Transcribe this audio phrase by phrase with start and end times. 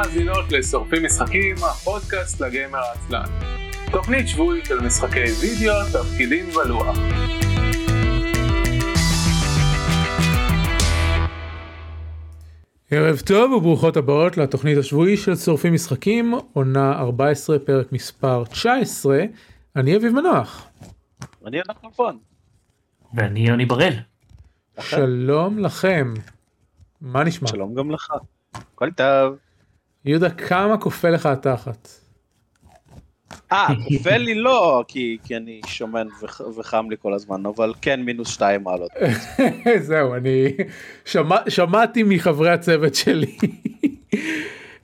[0.00, 3.24] ומאזינות לשורפים משחקים, הפודקאסט לגיימר העצלן.
[3.92, 6.96] תוכנית שבועית של משחקי וידאו, תפקידים ולוח.
[12.90, 19.18] ערב טוב וברוכות הבאות לתוכנית השבועי של שורפים משחקים, עונה 14, פרק מספר 19.
[19.76, 20.68] אני אביב מנוח.
[21.46, 22.18] אני יונתן כלפון.
[23.14, 23.94] ואני יוני בראל.
[24.80, 26.14] שלום לכם.
[27.00, 27.48] מה נשמע?
[27.48, 28.12] שלום גם לך.
[28.54, 29.49] הכל טוב.
[30.04, 31.88] יהודה, כמה כופה לך התחת?
[33.52, 38.02] אה, כופה לי לא, כי, כי אני שומן וח, וחם לי כל הזמן, אבל כן
[38.02, 38.90] מינוס שתיים מעלות.
[39.88, 40.56] זהו, אני
[41.04, 43.36] שמע, שמעתי מחברי הצוות שלי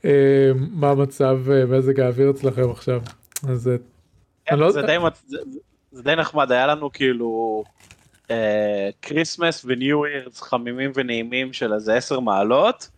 [0.04, 3.00] אה, מה מצב אה, מזג האוויר אצלכם עכשיו.
[3.48, 3.76] אז אה,
[4.44, 5.38] כן, לא- זה, די, זה,
[5.92, 7.64] זה די נחמד, היה לנו כאילו
[9.02, 12.88] Christmas ו New Year's חמימים ונעימים של איזה עשר מעלות,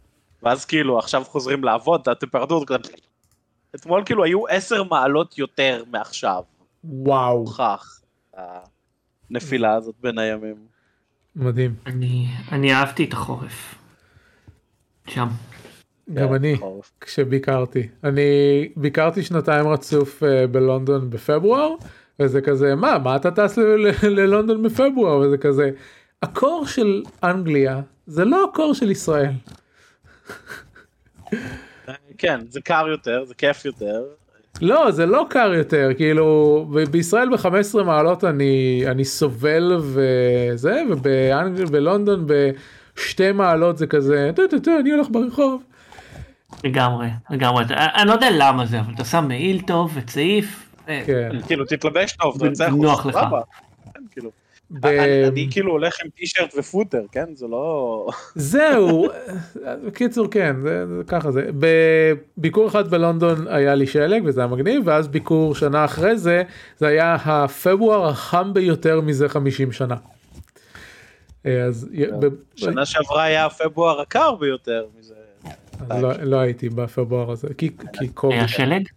[0.43, 2.93] ואז כאילו עכשיו חוזרים לעבוד, הטמפרטורות כזה...
[3.75, 6.43] אתמול כאילו היו עשר מעלות יותר מעכשיו,
[6.85, 8.01] וואו, הוכח.
[9.31, 10.57] הנפילה הזאת בין הימים.
[11.37, 11.75] מדהים.
[11.87, 13.75] אני, אני אהבתי את החורף.
[15.07, 15.29] שם.
[16.15, 16.93] גם אני, חורף.
[17.01, 17.89] כשביקרתי.
[18.05, 18.23] אני
[18.77, 21.75] ביקרתי שנתיים רצוף אה, בלונדון בפברואר,
[22.21, 25.17] וזה כזה, מה, מה אתה טס ל- ל- ללונדון בפברואר?
[25.19, 25.71] וזה כזה,
[26.23, 29.33] הקור של אנגליה זה לא הקור של ישראל.
[32.19, 34.03] כן, זה קר יותר, זה כיף יותר.
[34.61, 41.67] לא, זה לא קר יותר, כאילו, ב- בישראל ב-15 מעלות אני, אני סובל וזה, ובאנגליה,
[41.67, 45.63] בלונדון בשתי מעלות זה כזה, טו טו טו, אני הולך ברחוב.
[46.65, 47.65] לגמרי, לגמרי.
[47.71, 50.69] אני לא יודע למה זה, אבל אתה שם מעיל טוב וצעיף.
[50.89, 51.31] אה, כן.
[51.47, 52.37] כאילו תתלבש טוב,
[52.71, 53.19] נוח לך.
[54.69, 54.81] כן.
[54.81, 57.35] ב- אני אני כאילו הולך עם טישרט ופוטר, כן?
[57.35, 58.07] זה לא...
[58.35, 59.07] זהו,
[59.87, 61.51] בקיצור כן, זה, זה ככה זה.
[62.39, 66.43] בביקור אחד בלונדון היה לי שלג וזה היה מגניב, ואז ביקור שנה אחרי זה,
[66.77, 69.97] זה היה הפברואר החם ביותר מזה 50 שנה.
[71.47, 71.89] אה, אז
[72.21, 72.27] ב-
[72.57, 75.15] שנה שעברה היה הפברואר הקר ביותר מזה.
[75.91, 78.39] אז לא, לא הייתי בפברואר הזה, כי, כי קוביד.
[78.39, 78.89] היה שלג?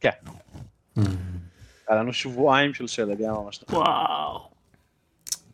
[0.00, 0.10] כן.
[1.88, 3.78] היה לנו שבועיים של שלג, היה ממש נכון.
[3.78, 4.51] וואו.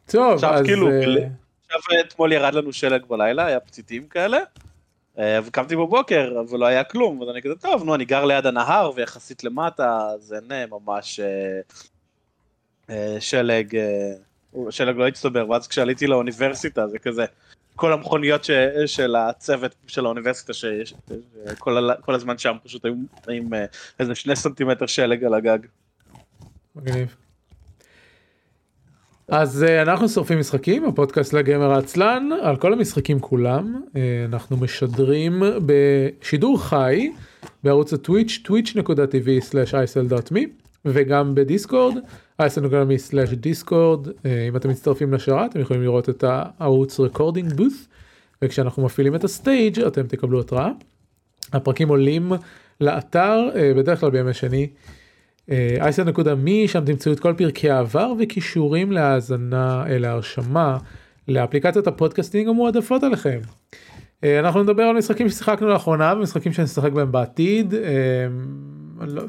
[0.09, 1.29] טוב, עכשיו אז כאילו, אה,
[1.65, 4.39] עכשיו אתמול ירד לנו שלג בלילה, היה פציטים כאלה.
[5.19, 8.91] אה, וקמתי בבוקר ולא היה כלום, אז אני כזה, טוב, נו, אני גר ליד הנהר
[8.95, 11.61] ויחסית למטה, אז אין אה, ממש אה,
[12.91, 14.13] אה, שלג, אה,
[14.71, 17.25] שלג לא הצטבר, ואז כשעליתי לאוניברסיטה זה כזה,
[17.77, 18.51] כל המכוניות ש,
[18.87, 20.53] של הצוות של האוניברסיטה
[21.47, 21.55] אה,
[22.03, 22.95] כל, הזמן שם פשוט היו
[23.29, 23.65] עם אה,
[24.01, 25.59] איזה שני סנטימטר שלג על הגג.
[26.77, 27.17] מגניב.
[29.29, 33.83] אז אה, אנחנו שורפים משחקים, הפודקאסט לגמר העצלן, על כל המשחקים כולם.
[33.97, 37.11] אה, אנחנו משדרים בשידור חי
[37.65, 40.39] בערוץ הטוויץ', twitch.tv/isl.me
[40.85, 41.95] וגם בדיסקורד,
[42.43, 44.09] isl.me/דיסקורד.
[44.09, 47.89] אה, אם אתם מצטרפים לשרת אתם יכולים לראות את הערוץ רקורדינג בוס,
[48.43, 50.71] וכשאנחנו מפעילים את ה stage אתם תקבלו התראה.
[51.53, 52.33] הפרקים עולים
[52.81, 54.69] לאתר בדרך כלל בימי שני.
[55.81, 60.79] אייסן.מי שם תמצאו את כל פרקי העבר וקישורים להאזנה, אה, להרשמה
[61.29, 63.41] לאפליקציות ה podcasting המועדפות עליכם.
[64.25, 67.81] אה, אנחנו נדבר על משחקים ששיחקנו לאחרונה ומשחקים שנשחק בהם בעתיד אה,
[69.01, 69.23] אני לא-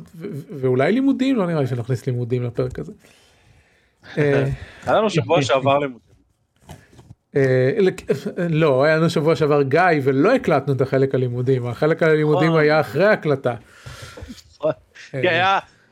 [0.59, 2.91] ואולי לימודים לא נראה לי שנכניס לימודים לפרק הזה.
[4.17, 4.49] אה,
[4.85, 6.09] היה לנו שבוע שעבר לימודים.
[7.35, 7.71] אה,
[8.49, 12.61] לא היה לנו שבוע שעבר גיא ולא הקלטנו את החלק הלימודים החלק הלימודים נכון.
[12.61, 13.55] היה אחרי ההקלטה.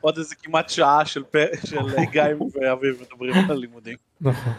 [0.08, 1.24] אה, עוד איזה כמעט שעה של
[1.66, 1.78] של
[2.12, 2.22] גיא
[2.54, 3.96] ואביב מדברים על לימודים.
[4.22, 4.54] נכון.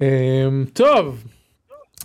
[0.00, 1.24] אמ, טוב,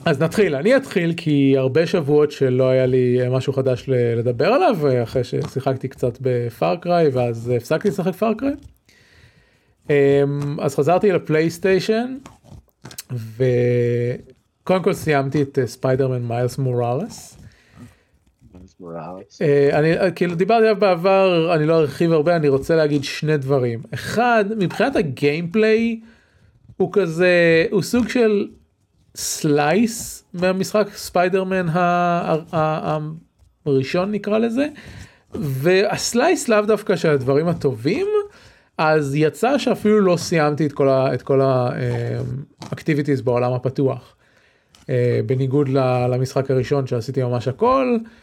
[0.05, 0.55] אז נתחיל.
[0.55, 5.23] אני אתחיל כי הרבה שבועות שלא היה לי אה, משהו חדש לדבר עליו, אה, אחרי
[5.23, 8.53] ששיחקתי קצת בפארקריי ואז הפסקתי לשחק פארקריי.
[9.89, 12.17] אמ, אז חזרתי לפלייסטיישן
[13.11, 17.42] וקודם כל סיימתי את אה, ספיידרמן מיילס מוראלס.
[19.41, 23.37] אה, אני אה, כאילו דיברתי עליו בעבר אני לא ארחיב הרבה אני רוצה להגיד שני
[23.37, 23.81] דברים.
[23.93, 25.99] אחד מבחינת ה gameplay
[26.77, 28.47] הוא כזה הוא סוג של
[29.15, 31.65] slice מהמשחק ספיידרמן
[33.65, 34.67] הראשון נקרא לזה.
[35.33, 38.07] וה slice לאו דווקא של הדברים הטובים
[38.77, 44.15] אז יצא שאפילו לא סיימתי את כל את כל ה activities בעולם הפתוח.
[44.89, 45.69] אה, בניגוד
[46.09, 47.97] למשחק הראשון שעשיתי ממש הכל.
[48.01, 48.22] אה,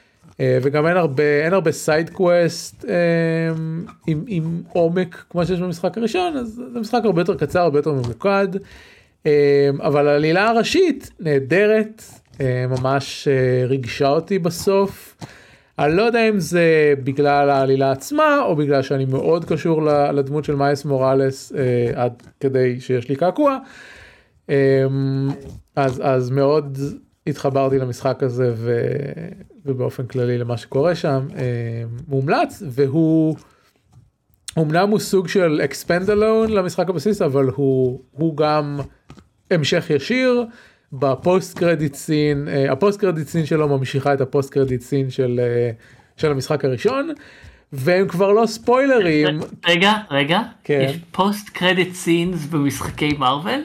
[0.63, 2.95] וגם אין הרבה אין הרבה side quest אה,
[4.07, 7.93] עם, עם עומק כמו שיש במשחק הראשון אז זה משחק הרבה יותר קצר הרבה יותר
[7.93, 8.49] ממוקד
[9.27, 12.03] אה, אבל העלילה הראשית נהדרת
[12.41, 15.17] אה, ממש אה, ריגשה אותי בסוף.
[15.79, 19.83] אני לא יודע אם זה בגלל העלילה עצמה או בגלל שאני מאוד קשור
[20.13, 23.59] לדמות של מייס מוראלס אה, עד כדי שיש לי קעקוע.
[24.51, 24.85] אה,
[25.77, 26.79] אז אז מאוד
[27.31, 28.81] התחברתי למשחק הזה ו,
[29.67, 33.37] ובאופן כללי למה שקורה שם אה, מומלץ והוא
[34.59, 38.81] אמנם הוא סוג של expand alone למשחק הבסיס אבל הוא הוא גם
[39.51, 40.45] המשך ישיר
[40.93, 44.81] ב post credit scene אה, ה post credit scene שלו ממשיכה את ה post credit
[44.81, 45.71] scene של אה,
[46.17, 47.13] של המשחק הראשון
[47.73, 50.81] והם כבר לא ספוילרים רגע, רגע, כן.
[50.85, 53.61] יש post credit scenes במשחקי מארוול?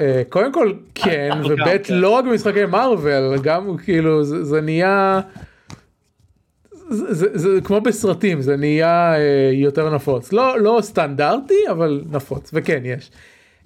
[0.00, 1.94] אה, קודם כל כן אבל גם, וב' כן.
[1.94, 5.20] לא רק במשחקי מארוול גם כאילו זה, זה נהיה
[6.90, 12.50] זה, זה, זה כמו בסרטים זה נהיה אה, יותר נפוץ לא לא סטנדרטי אבל נפוץ
[12.54, 13.10] וכן יש.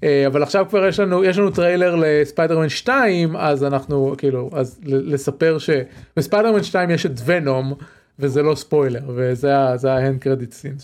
[0.05, 4.81] אה, אבל עכשיו כבר יש לנו יש לנו טריילר לספיידרמן 2 אז אנחנו כאילו אז
[4.85, 7.75] לספר שבספיידרמן 2 יש את ונום
[8.19, 9.57] וזה לא ספוילר וזה
[9.91, 10.83] ה end credit scenes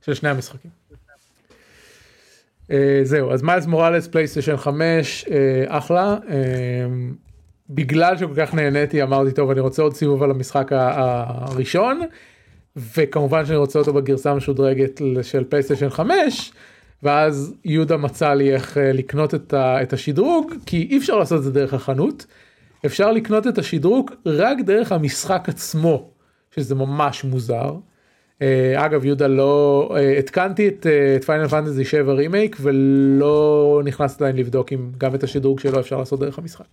[0.00, 0.81] של שני המשחקים.
[2.72, 6.36] אה, זהו אז מיילס מוראלס פלייסטיישן 5 אה, אחלה אה,
[7.70, 12.00] בגלל שכל כך נהניתי אמרתי טוב אני רוצה עוד סיבוב על המשחק הראשון
[12.96, 16.52] וכמובן שאני רוצה אותו בגרסה המשודרגת של פלייסטיישן 5
[17.02, 21.44] ואז יהודה מצא לי איך לקנות את, ה, את השדרוג כי אי אפשר לעשות את
[21.44, 22.26] זה דרך החנות
[22.86, 26.10] אפשר לקנות את השדרוג רק דרך המשחק עצמו
[26.54, 27.74] שזה ממש מוזר.
[28.42, 30.86] אה, אגב יהודה לא אה, התקנתי את
[31.26, 36.20] פיינל פנטזי 7 רימייק ולא נכנסתי עדיין לבדוק אם גם את השדרוג שלו אפשר לעשות
[36.20, 36.64] דרך המשחק.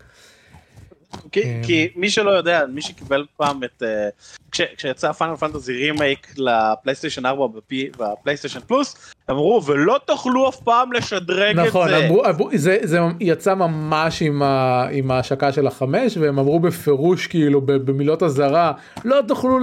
[1.32, 1.60] כי, אה.
[1.64, 3.84] כי מי שלא יודע, מי שקיבל פעם את...
[3.84, 4.10] אה,
[4.52, 8.96] כש, כשיצא פיינל פנטזי רימייק לפלייסטיישן 4 בפי- בפלייסטיישן פלוס,
[9.30, 12.06] אמרו ולא תוכלו אף פעם לשדרג נכון את זה.
[12.08, 17.28] אמרו, אמרו, זה, זה יצא ממש עם, ה, עם ההשקה של החמש והם אמרו בפירוש
[17.28, 18.72] כאילו במילות אזהרה
[19.06, 19.60] לא תוכלו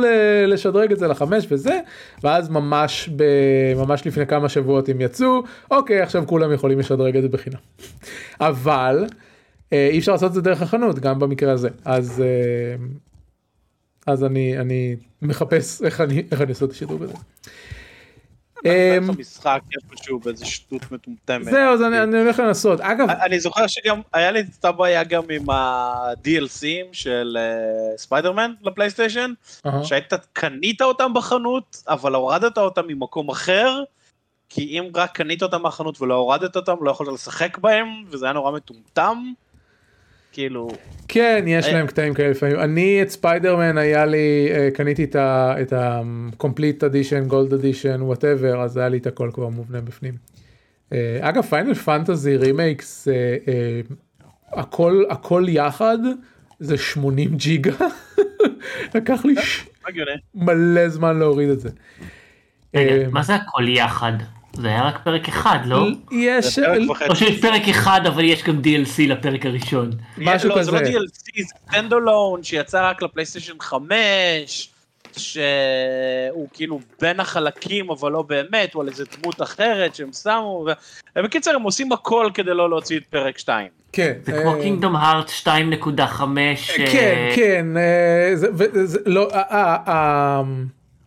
[0.47, 1.79] לשדרג את זה לחמש וזה
[2.23, 3.25] ואז ממש ב,
[3.77, 7.59] ממש לפני כמה שבועות הם יצאו אוקיי עכשיו כולם יכולים לשדרג את זה בחינם
[8.41, 9.05] אבל
[9.73, 12.85] אי אפשר לעשות את זה דרך החנות גם במקרה הזה אז אה,
[14.07, 17.15] אז אני אני מחפש איך אני איך אני עושה את השדרוג הזה.
[18.67, 21.45] אה, המשחק איפשהו באיזה שטות מטומטמת.
[21.45, 25.23] זהו אז אני, הולך לנסות אגב אני זוכר שגם היה לי את אותה בעיה גם
[25.31, 29.33] עם ה-DLCים של אה, ספיידרמן לפלייסטיישן.
[29.83, 33.83] שהיית קנית אותם בחנות, אבל הורדת אותם ממקום אחר,
[34.49, 38.33] כי אם רק קנית אותם מהחנות ולא הורדת אותם, לא יכולת לשחק בהם, וזה היה
[38.33, 39.33] נורא מטומטם.
[40.37, 40.69] כאילו,
[41.09, 41.73] כן יש אה.
[41.73, 47.53] להם קטעים כאלה לפעמים אני את ספיידרמן היה לי אה, קניתי את ה-complete edition gold
[47.53, 50.15] edition whatever אז היה לי את הכל כבר מובנה בפנים.
[50.93, 53.09] אה, אגב פיינל פנטזי רימייקס
[54.53, 55.99] הכל הכל יחד
[56.61, 57.87] זה 80 ג'יגה
[58.95, 59.35] לקח לי.
[60.35, 61.69] מלא זמן להוריד את זה.
[62.75, 64.13] רגע, מה זה הכל יחד?
[64.61, 65.87] זה היה רק פרק אחד, לא?
[66.11, 67.09] יש זה פרק וחצי.
[67.09, 69.91] או שיש פרק אחד אבל יש גם DLC לפרק הראשון.
[70.19, 70.91] משהו לא, זה לא כזה.
[70.91, 74.69] DLC, זה סטנדולון שיצא רק לפלייסטיישן 5,
[75.17, 80.73] שהוא כאילו בין החלקים אבל לא באמת, הוא על איזה דמות אחרת שהם שמו, ו...
[81.23, 83.69] בקיצר הם עושים הכל כדי לא להוציא את פרק 2.
[83.93, 84.13] כן.
[84.23, 85.49] זה כמו קינגדום הארט 2.5.
[86.77, 87.67] כן כן
[89.07, 89.29] לא,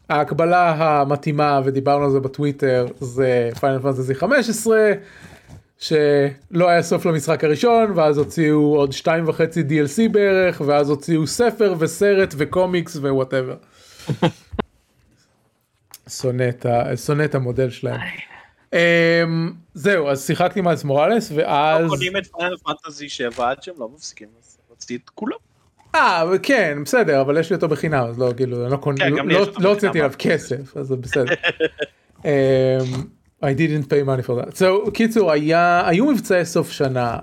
[0.09, 4.91] ההקבלה המתאימה ודיברנו על זה בטוויטר זה פיינל פנטסי 15
[5.77, 11.75] שלא היה סוף למשחק הראשון ואז הוציאו עוד שתיים וחצי DLC בערך ואז הוציאו ספר
[11.79, 13.55] וסרט וקומיקס ו whatever.
[16.09, 18.01] שונא את המודל שלהם.
[18.73, 23.75] אמ, זהו אז שיחקתי מיילס מוראלס לא ואז קונים את פיינל פנטזי 7 עד שהם
[23.77, 25.37] לא מפסיקים, אז רציתי את כולם.
[25.95, 29.27] אה כן בסדר אבל יש לי אותו בחינם אז לא כאילו אני לא קונה כן,
[29.27, 31.33] לא- לא הוצאתי עליו כסף אז זה בסדר.
[32.17, 32.97] um,
[33.43, 34.51] I didn't pay money for that.
[34.55, 37.17] So קיצור היה היו מבצעי סוף שנה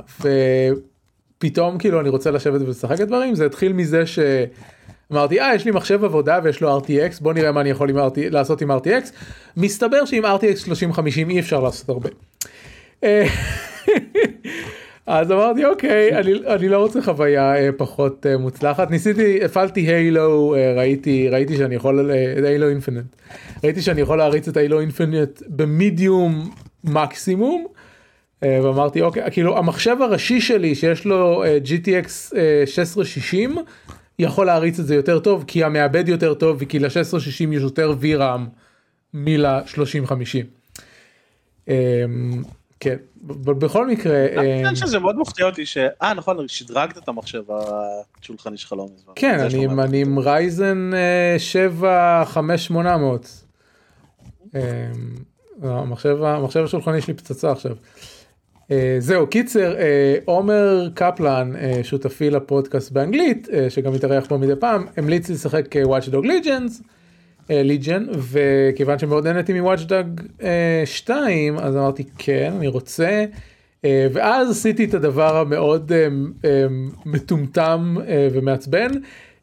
[1.38, 5.70] ופתאום כאילו אני רוצה לשבת ולשחק את דברים זה התחיל מזה שאמרתי אה יש לי
[5.70, 9.10] מחשב עבודה ויש לו RTX בוא נראה מה אני יכול עם RT, לעשות עם RTX
[9.56, 12.08] מסתבר שעם RTX 3050 אי אפשר לעשות הרבה.
[15.06, 20.54] אז אמרתי אוקיי אני, אני לא רוצה חוויה אה, פחות אה, מוצלחת ניסיתי הפעלתי הילו
[20.54, 22.10] אה, ראיתי ראיתי שאני יכול
[22.44, 23.16] הילו אינפינט
[23.64, 26.50] ראיתי שאני יכול להריץ את הילו אינפינט במדיום
[26.84, 27.66] מקסימום
[28.42, 33.56] אה, ואמרתי אוקיי כאילו המחשב הראשי שלי שיש לו אה, GTX אה, 1660
[34.18, 38.40] יכול להריץ את זה יותר טוב כי המעבד יותר טוב וכי ל-1660 יש יותר VRAM
[39.14, 40.46] מל-3050.
[41.68, 41.74] אמ,
[42.80, 45.78] כן, ב- בכל מקרה, אני אה, חושב שזה מאוד מפתיע אותי ש...
[46.02, 47.42] אה נכון, שדרגת את המחשב
[48.22, 49.12] השולחני שלך לא מזמן.
[49.16, 49.64] כן, אני.
[50.02, 53.44] עם- רייזן אה, 7 5800.
[54.54, 54.60] אה,
[55.62, 57.72] המחשב המחשב השולחני שלי פצצה עכשיו.
[58.70, 64.56] אה, זהו, קיצר, אה, עומר קפלן, אה, שותפי לפודקאסט באנגלית, אה, שגם מתארח פה מדי
[64.60, 66.82] פעם, המליץ לי לשחק אה, Watch Dog Legends,
[67.50, 70.42] ליג'ן, וכיוון שמאוד נהניתי מ-Watch Dog
[70.84, 73.24] 2, אז אמרתי כן, אני רוצה.
[73.84, 76.08] אה, ואז עשיתי את הדבר המאוד אה,
[76.44, 76.66] אה,
[77.06, 78.90] מטומטם אה, ומעצבן.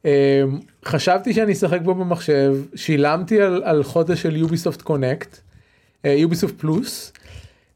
[0.06, 0.44] אה,
[0.86, 5.38] חשבתי שאני אשחק בו במחשב, שילמתי על, על חודש של יוביסופט קונקט,
[6.04, 7.14] יוביסופט פלוס,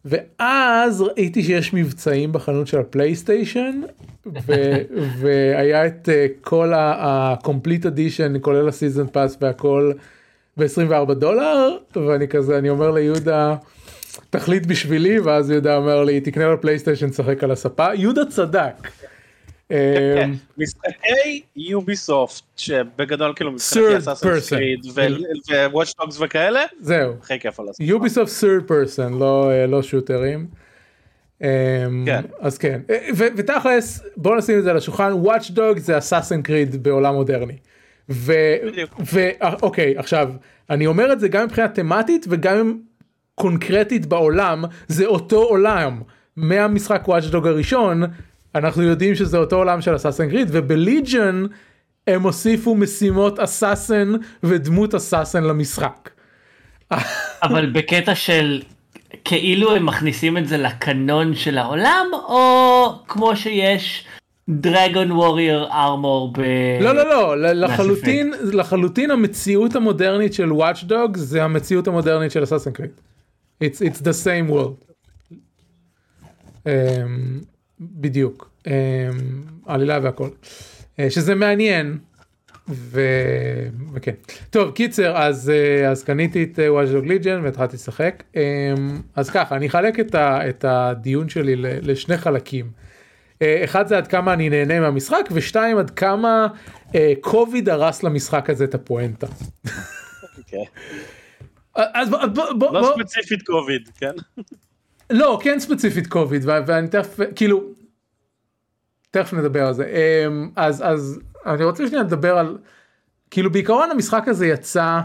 [0.06, 3.82] ואז ראיתי שיש מבצעים בחנות של הפלייסטיישן,
[4.46, 4.82] ו-
[5.20, 9.92] והיה את אה, כל ה-complete edition, כולל ה season pass והכל
[10.58, 13.56] ב-24 דולר, ואני כזה, אני אומר ליהודה,
[14.30, 18.74] תחליט בשבילי, ואז יהודה אומר לי, תקנה לפלייסטיישן, תשחק על הספה, יהודה צדק.
[19.70, 19.76] כן,
[20.24, 24.50] אמ, משחקי יוביסופט שבגדול כאילו משחקי אסאסינס.
[24.50, 24.80] קריד
[25.72, 27.84] ווואץ' דוגס וכאלה, זהו, הכי כיף על הספה.
[27.84, 30.48] יוביסופט third person, לא, אה, לא שוטרים.
[31.42, 31.48] אמ,
[32.06, 32.22] כן.
[32.40, 36.84] אז כן, אה, ותכלס, בוא נשים את זה על השולחן, Watch Dog זה אסאסן קריד
[36.84, 37.58] בעולם מודרני.
[38.10, 39.00] ו- בדיוק.
[39.14, 40.30] ו- אה, אוקיי, עכשיו,
[40.70, 42.78] אני אומר את זה גם מבחינה תמטית וגם
[43.36, 46.02] קונקרטית בעולם, זה אותו עולם.
[46.36, 48.04] מהמשחק Dog הראשון,
[48.56, 51.46] אנחנו יודעים שזה אותו עולם של אסאסן קריד, ובליג'ן
[52.08, 56.10] הם הוסיפו משימות אסאסן ודמות אסאסן למשחק.
[57.44, 58.62] אבל בקטע של
[59.26, 64.06] כאילו הם מכניסים את זה לקנון של העולם, או כמו שיש
[64.50, 66.42] דרגון ווריור ארמור ב...
[66.82, 72.72] לא לא לא לחלוטין לחלוטין המציאות המודרנית של Watch Dogs זה המציאות המודרנית של אסאסן
[72.72, 72.92] קריד.
[73.64, 74.92] It's, it's the same world.
[76.64, 76.68] Um,
[77.80, 78.50] בדיוק.
[78.64, 78.70] Um,
[79.66, 80.30] עלילה והכל.
[80.30, 81.98] Uh, שזה מעניין.
[82.70, 83.02] ו...
[83.94, 84.14] וכן.
[84.50, 88.24] טוב קיצר אז uh, אז קניתי את Watch Dog Legion והתחלתי לשחק.
[88.34, 88.38] Um,
[89.16, 92.87] אז ככה אני אחלק את, ה, את הדיון שלי לשני חלקים.
[93.42, 96.48] אה, אחד זה עד כמה אני נהנה מהמשחק ושתיים עד כמה
[97.22, 99.28] קוביד הרס למשחק הזה את הפואנטה.
[100.38, 100.66] אוקיי.
[101.76, 104.12] אז בוא, בוא, בוא, לא ספציפית קוביד, כן?
[105.10, 107.64] לא כן ספציפית קוביד ואני תכף כאילו
[109.12, 109.92] תכף נדבר על זה
[110.56, 112.58] אז אז אני רוצה שנייה לדבר על
[113.32, 115.00] כאילו בעיקרון המשחק הזה יצא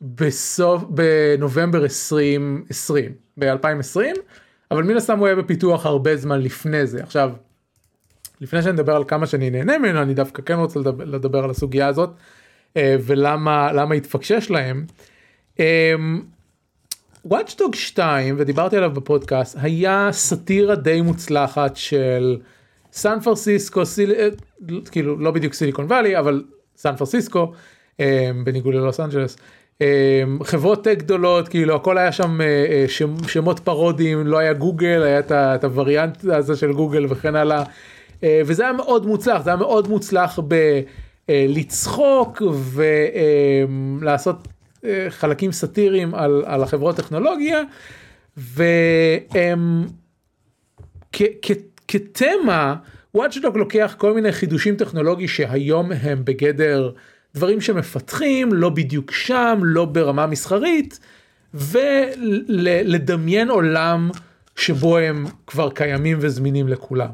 [0.00, 4.18] בסוף בנובמבר 2020 ב-2020
[4.70, 7.32] אבל מן הסתם הוא היה בפיתוח הרבה זמן לפני זה עכשיו.
[8.40, 11.50] לפני שאני אדבר על כמה שאני נהנה ממנו אני דווקא כן רוצה לדבר, לדבר על
[11.50, 12.10] הסוגיה הזאת
[12.76, 14.86] אה, ולמה למה התפקשש להם.
[17.28, 22.38] Watch Dog 2 ודיברתי עליו בפודקאסט היה סאטירה די מוצלחת של
[22.92, 24.12] סן פרסיסקו סיל...
[24.12, 24.28] אה,
[24.90, 26.44] כאילו לא בדיוק סיליקון וואלי אבל
[26.76, 27.52] סן פרסיסקו
[28.00, 29.42] אה, בניגוד ללוס אנג'לס אה,
[30.44, 35.02] חברות טק גדולות כאילו הכל היה שם אה, אה, שם, שמות פרודיים לא היה גוגל
[35.02, 37.62] היה את, הווריאנט הזה של גוגל וכן הלאה.
[38.24, 40.38] אה, וזה היה מאוד מוצלח זה היה מאוד מוצלח
[41.28, 42.42] בלצחוק
[44.00, 44.48] ולעשות
[44.84, 47.62] אה, חלקים סאטיריים על, על החברות טכנולוגיה.
[48.36, 49.84] והם
[51.12, 51.50] כ- כ-
[51.88, 52.74] כתמה
[53.14, 56.92] וואטשדוג לוקח כל מיני חידושים טכנולוגיים שהיום הם בגדר
[57.34, 61.00] דברים שמפתחים לא בדיוק שם לא ברמה מסחרית
[61.54, 64.10] ולדמיין עולם
[64.56, 67.10] שבו הם כבר קיימים וזמינים לכולם.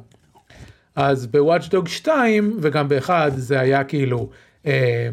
[0.97, 4.31] אז בוואץ' דוג 2 וגם באחד זה היה כאילו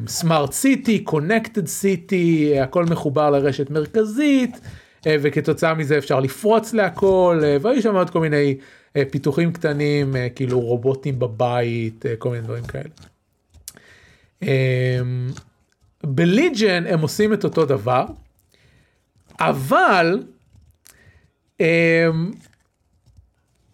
[0.07, 4.59] סמארט סיטי, קונקטד סיטי, הכל מחובר לרשת מרכזית
[5.07, 8.57] אה, וכתוצאה מזה אפשר לפרוץ להכל אה, והיו שם עוד כל מיני
[8.95, 13.12] אה, פיתוחים קטנים אה, כאילו רובוטים בבית אה, כל מיני דברים כאלה.
[14.47, 14.99] אה,
[16.03, 18.05] בליג'ן הם עושים את אותו דבר
[19.39, 20.23] אבל
[21.61, 22.09] אה,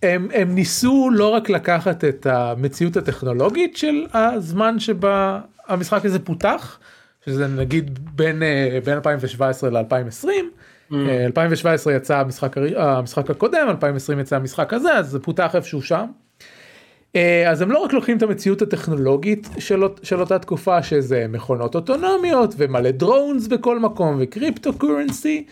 [0.04, 6.80] הם, הם ניסו לא רק לקחת את המציאות הטכנולוגית של הזמן שבה המשחק הזה פותח,
[7.26, 10.28] שזה נגיד בין, אה, בין 2017 ל-2020,
[10.92, 10.96] Mm.
[11.10, 16.06] אה, 2017 יצא המשחק, המשחק הקודם, 2020 יצא המשחק הזה, אז זה פותח איפשהו שם.
[17.16, 21.76] אה, אז הם לא רק לוקחים את המציאות הטכנולוגית של, של אותה תקופה שזה מכונות
[21.76, 25.46] אוטונומיות ומלא דרונס בכל מקום וקריפטו קורנסי.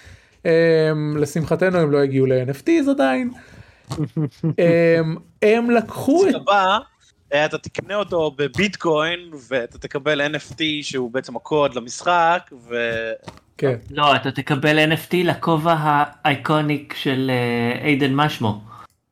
[1.16, 3.32] לשמחתנו הם לא הגיעו ל-NFTs עדיין.
[4.58, 6.36] הם, הם לקחו את...
[6.36, 6.78] הבא,
[7.34, 12.76] אה, אתה תקנה אותו בביטקוין ואתה תקבל NFT שהוא בעצם הקוד למשחק ו...
[13.58, 13.76] כן.
[13.92, 18.62] לא, אתה תקבל NFT לכובע האייקוניק של אה, איידן משמו.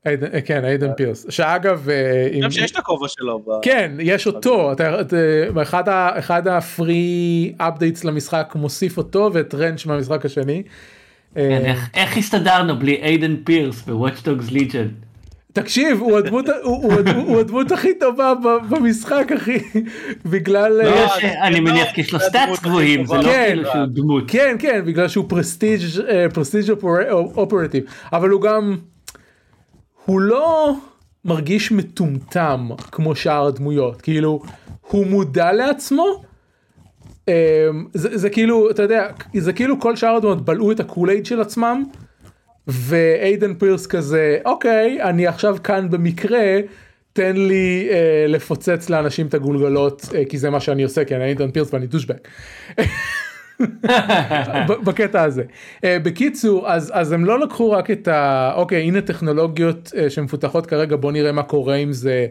[0.05, 3.45] איידן, אה, כן איידן פירס שאגב אה, אני אם- חושב שיש את הכובע שלו.
[3.61, 5.15] כן יש אותו אתה, אתה,
[6.19, 10.63] אחד, ה free updates למשחק מוסיף אותו ואת רנץ' מהמשחק השני.
[11.35, 14.87] כן, אה, איך- איך הסתדרנו בלי איידן פירס בוואץ' דוגס ליג'ן?
[15.53, 16.93] תקשיב הוא הדמות, הוא,
[17.71, 19.57] הכי טובה ב- במשחק אחי
[20.25, 23.15] בגלל לא, אה, לא, מניח כי יש לו stats הכי גבוהים, זה.
[23.17, 23.43] לא כן.
[23.47, 24.23] כאילו שהוא דמות.
[24.27, 26.69] כן כן בגלל שהוא prestige אה, prestige
[27.11, 27.83] operative
[28.13, 28.77] אבל הוא גם
[30.05, 30.73] הוא לא
[31.25, 34.41] מרגיש מטומטם כמו שאר הדמויות כאילו
[34.81, 36.23] הוא מודע לעצמו.
[37.29, 39.07] אה, זה, זה כאילו אתה יודע
[39.37, 41.83] זה כאילו כל שאר הדמויות בלעו את ה Kool-Aid של עצמם
[42.67, 46.59] ואיידן פירס כזה אוקיי אני עכשיו כאן במקרה
[47.13, 51.23] תן לי אה, לפוצץ לאנשים את הגולגולות אה, כי זה מה שאני עושה כי אני
[51.23, 52.27] איידן פירס ואני douchebag.
[54.85, 55.43] בקטע הזה.
[55.77, 58.51] Uh, בקיצור אז אז הם לא לקחו רק את ה...
[58.55, 62.27] אוקיי הנה טכנולוגיות uh, שמפותחות כרגע בוא נראה מה קורה עם זה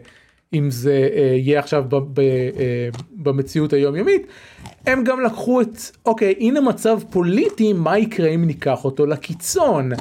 [0.53, 2.21] אם זה uh, יהיה עכשיו ב, ב,
[3.11, 4.27] במציאות היומיומית.
[4.85, 9.91] הם גם לקחו את אוקיי הנה מצב פוליטי מה יקרה אם ניקח אותו לקיצון.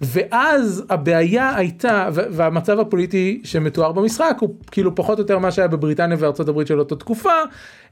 [0.00, 6.16] ואז הבעיה הייתה והמצב הפוליטי שמתואר במשחק הוא כאילו פחות או יותר מה שהיה בבריטניה
[6.20, 7.32] וארצות הברית של אותה תקופה.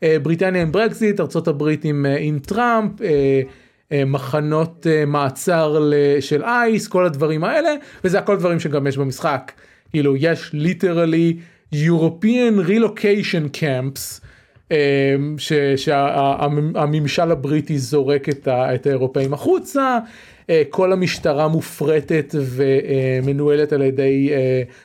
[0.02, 6.88] אה, בריטניה עם ברקזיט ארצות הברית עם, אה, עם טראמפ אה, מחנות מעצר של אייס
[6.88, 9.52] כל הדברים האלה וזה הכל דברים שגם יש במשחק.
[9.90, 11.36] כאילו יש literally
[11.74, 14.26] European relocation camps
[15.76, 19.98] שהממשל הבריטי זורק את, את האירופאים החוצה,
[20.70, 24.30] כל המשטרה מופרטת ומנוהלת על ידי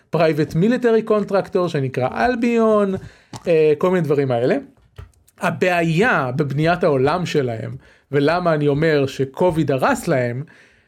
[0.09, 2.95] private military contractor שנקרא אלביון,
[3.47, 4.57] אה, כל מיני דברים האלה.
[5.39, 7.75] הבעיה בבניית העולם שלהם
[8.11, 10.43] ולמה אני אומר שקוביד הרס להם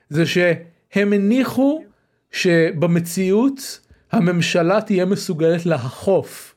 [0.10, 1.84] זה שהם הניחו
[2.32, 3.80] שבמציאות
[4.12, 6.56] הממשלה תהיה מסוגלת לאכוף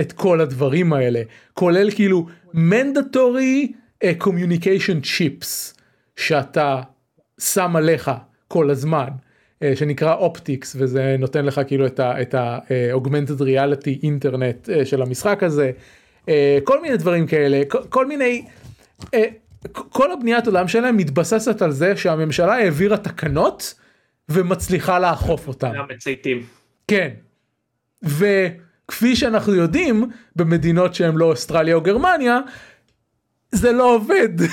[0.00, 1.22] את כל הדברים האלה
[1.54, 2.26] כולל כאילו
[4.04, 5.80] uh, communication chips
[6.16, 6.80] שאתה
[7.40, 8.10] שם עליך
[8.48, 15.02] כל הזמן uh, שנקרא אופטיקס וזה נותן לך כאילו את ה-augmented reality אינטרנט uh, של
[15.02, 15.70] המשחק הזה
[16.64, 18.44] כל מיני דברים כאלה כל, מיני
[19.72, 23.74] כל הבניית עולם שלהם מתבססת על זה שהממשלה העבירה תקנות
[24.28, 25.72] ומצליחה לאכוף אותן.
[25.94, 26.46] מצייתים.
[26.88, 27.10] כן.
[28.02, 32.38] וכפי שאנחנו יודעים במדינות שהן לא אוסטרליה או גרמניה
[33.52, 34.28] זה לא עובד.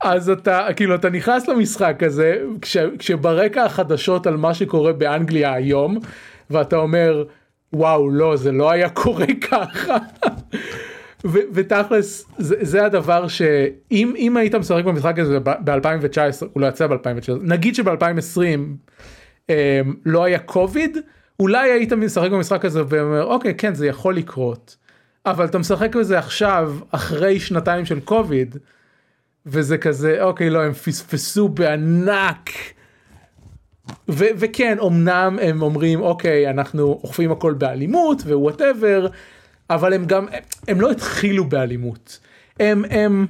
[0.00, 5.98] אז אתה כאילו אתה נכנס למשחק הזה כש, כשברקע החדשות על מה שקורה באנגליה היום
[6.50, 7.24] ואתה אומר
[7.72, 9.96] וואו לא זה לא היה קורה ככה.
[11.24, 17.30] ותכלס זה, זה הדבר שאם אם היית משחק במשחק הזה ב-2019 הוא לא יצא ב-2019
[17.42, 18.38] נגיד שב-2020
[19.50, 19.54] um,
[20.06, 20.98] לא היה קוביד
[21.40, 24.76] אולי היית משחק במשחק הזה ואומר אוקיי כן זה יכול לקרות
[25.26, 28.56] אבל אתה משחק בזה עכשיו אחרי שנתיים של קוביד
[29.46, 32.50] וזה כזה אוקיי לא הם פספסו בענק.
[34.08, 39.06] ו- וכן אמנם הם אומרים אוקיי אנחנו אוכפים הכל באלימות ו whatever
[39.70, 40.26] אבל הם גם
[40.68, 42.20] הם לא התחילו באלימות.
[42.60, 43.26] הם הם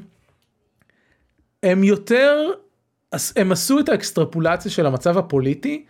[1.62, 2.50] הם יותר
[3.37, 5.85] הם עשו את האקסטרפולציה של המצב הפוליטי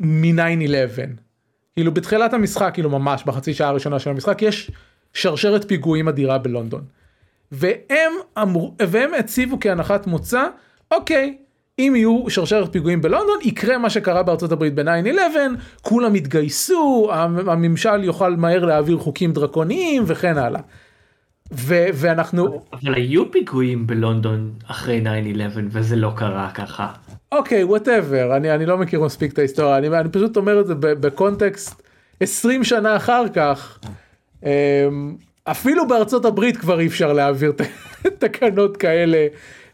[0.00, 1.00] מ-9-11
[1.74, 4.70] כאילו בתחילת המשחק כאילו ממש בחצי שעה הראשונה של המשחק יש
[5.12, 6.84] שרשרת פיגועים אדירה בלונדון
[7.52, 10.46] והם אמרו והם הציבו כהנחת מוצא
[10.90, 11.36] אוקיי
[11.78, 15.36] אם יהיו שרשרת פיגועים בלונדון יקרה מה שקרה בארצות הברית ב-9-11
[15.82, 17.08] כולם יתגייסו
[17.46, 20.60] הממשל יוכל מהר להעביר חוקים דרקוניים וכן הלאה.
[21.52, 25.06] ו- ואנחנו אבל היו פיגועים בלונדון אחרי 9-11
[25.70, 26.92] וזה לא קרה ככה.
[27.32, 30.74] אוקיי whatever אני אני לא מכיר מספיק את ההיסטוריה אני, אני פשוט אומר את זה
[30.74, 31.82] בקונטקסט
[32.20, 33.78] 20 שנה אחר כך
[34.44, 35.16] אמ,
[35.50, 37.52] אפילו בארצות הברית כבר אי אפשר להעביר
[38.18, 39.26] תקנות כאלה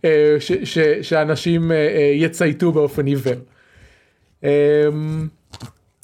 [0.05, 3.35] אה, ש, ש, שאנשים אה, אה, יצייתו באופן עיוור.
[4.43, 4.49] אמ,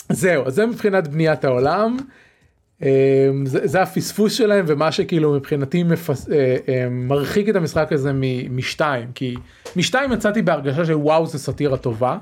[0.08, 1.96] זהו אז זה מבחינת בניית העולם.
[2.82, 2.86] אמ,
[3.46, 6.28] זה, זה הפספוס שלהם ומה שכאילו מבחינתי מפס,
[6.90, 8.12] מרחיק את המשחק הזה
[8.50, 9.34] משתיים כי
[9.76, 12.18] משתיים יצאתי בהרגשה של וואו זה סאטירה טובה.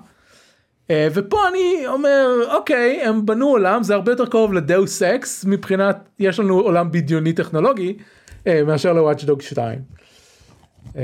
[0.90, 6.08] אה, ופה אני אומר אוקיי הם בנו עולם זה הרבה יותר קרוב לדאוס אקס מבחינת
[6.18, 7.96] יש לנו עולם בדיוני טכנולוגי
[8.46, 9.78] אה, מאשר לוואץ' דוג 2.
[10.96, 11.02] אה,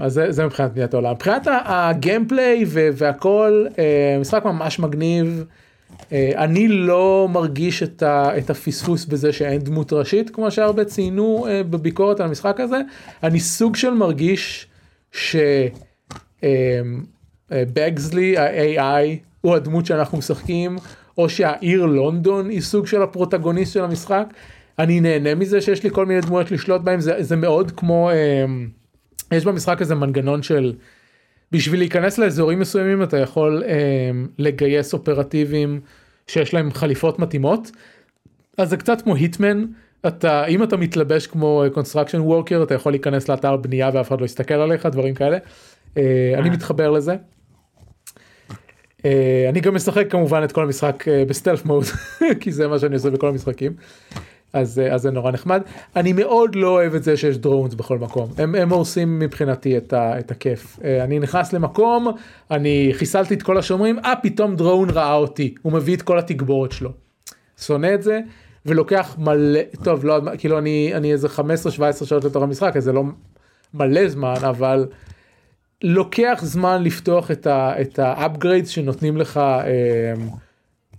[0.00, 3.66] אז זה, זה מבחינת בניית העולם מבחינת הגיימפליי והכל
[4.20, 5.44] משחק ממש מגניב.
[6.12, 12.20] אני לא מרגיש את, ה, את הפספוס בזה שאין דמות ראשית, כמו שהרבה ציינו בביקורת
[12.20, 12.80] על המשחק הזה.
[13.22, 14.66] אני סוג של מרגיש
[17.50, 20.76] שבגזלי, ה-AI, הוא הדמות שאנחנו משחקים,
[21.18, 24.26] או שהעיר לונדון היא סוג של הפרוטגוניסט של המשחק.
[24.78, 28.10] אני נהנה מזה שיש לי כל מיני דמויות לשלוט בהם, זה, זה מאוד כמו,
[29.32, 30.72] יש במשחק הזה מנגנון של...
[31.52, 35.80] בשביל להיכנס לאזורים מסוימים אתה יכול אה, לגייס אופרטיבים
[36.26, 37.70] שיש להם חליפות מתאימות.
[38.58, 39.64] אז זה קצת כמו היטמן
[40.06, 44.24] אתה אם אתה מתלבש כמו construction worker אתה יכול להיכנס לאתר בנייה ואף אחד לא
[44.24, 45.38] יסתכל עליך דברים כאלה.
[45.96, 47.16] אה, אני מתחבר לזה.
[49.04, 51.84] אה, אני גם משחק כמובן את כל המשחק אה, ב stealth mode
[52.40, 53.72] כי זה מה שאני עושה בכל המשחקים.
[54.52, 55.62] אז, אז זה נורא נחמד.
[55.96, 58.30] אני מאוד לא אוהב את זה שיש דרונס בכל מקום.
[58.38, 60.78] הם, הם הורסים מבחינתי את, ה, את הכיף.
[61.04, 62.08] אני נכנס למקום,
[62.50, 66.72] אני חיסלתי את כל השומרים, אה פתאום דרון ראה אותי, הוא מביא את כל התגבורת
[66.72, 66.90] שלו.
[67.58, 68.20] שונא את זה,
[68.66, 73.04] ולוקח מלא, טוב לא, כאילו אני, אני איזה 15-17 שעות לתוך המשחק, אז זה לא
[73.74, 74.86] מלא זמן, אבל
[75.82, 80.14] לוקח זמן לפתוח את ה-upgrades שנותנים לך אה,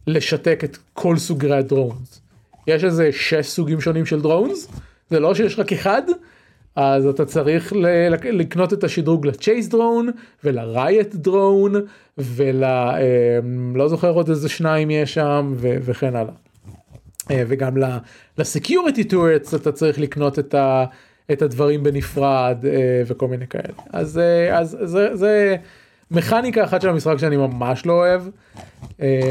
[0.08, 2.21] לשתק את כל סוגי ה drones.
[2.67, 4.67] יש איזה שש סוגים שונים של drones,
[5.10, 6.01] זה לא שיש רק אחד,
[6.75, 7.73] אז אתה צריך
[8.23, 10.10] לקנות את השדרוג ל chase drone
[10.43, 11.73] ול riot drone
[12.17, 12.63] ול...
[12.63, 15.78] אמ, לא זוכר עוד איזה שניים יש שם ו...
[15.82, 16.34] וכן הלאה.
[17.31, 17.73] אה, וגם
[18.38, 20.85] ל security turrets אתה צריך לקנות את, ה...
[21.31, 23.73] את הדברים בנפרד אה, וכל מיני כאלה.
[23.93, 25.55] אז, אה, אז זה, זה
[26.11, 28.21] מכניקה אחת של המשחק שאני ממש לא אוהב.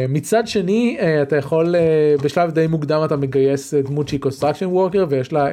[0.09, 1.75] מצד שני אתה יכול
[2.23, 5.49] בשלב די מוקדם אתה מגייס דמות שהיא construction worker ויש לה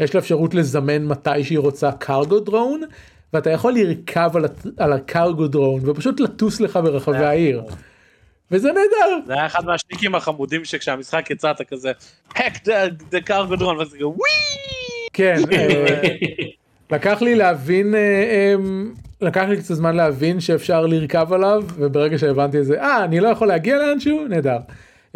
[0.00, 2.82] לה אפשרות לזמן מתי שהיא רוצה cargo drone
[3.32, 4.44] ואתה יכול לרכב על,
[4.76, 7.62] על ה cargo drone ופשוט לטוס לך ברחבי העיר.
[8.52, 9.26] וזה נהדר.
[9.26, 11.92] זה היה אחד מהשטיקים החמודים שכשהמשחק יצא אתה כזה
[12.34, 12.66] hack
[13.10, 14.18] the drone וזה כזה וואי.
[15.12, 15.36] כן.
[16.90, 17.94] לקח לי להבין
[19.20, 23.28] לקח לי קצת זמן להבין שאפשר לרכב עליו וברגע שהבנתי את זה אה אני לא
[23.28, 24.58] יכול להגיע לאנשהו נהדר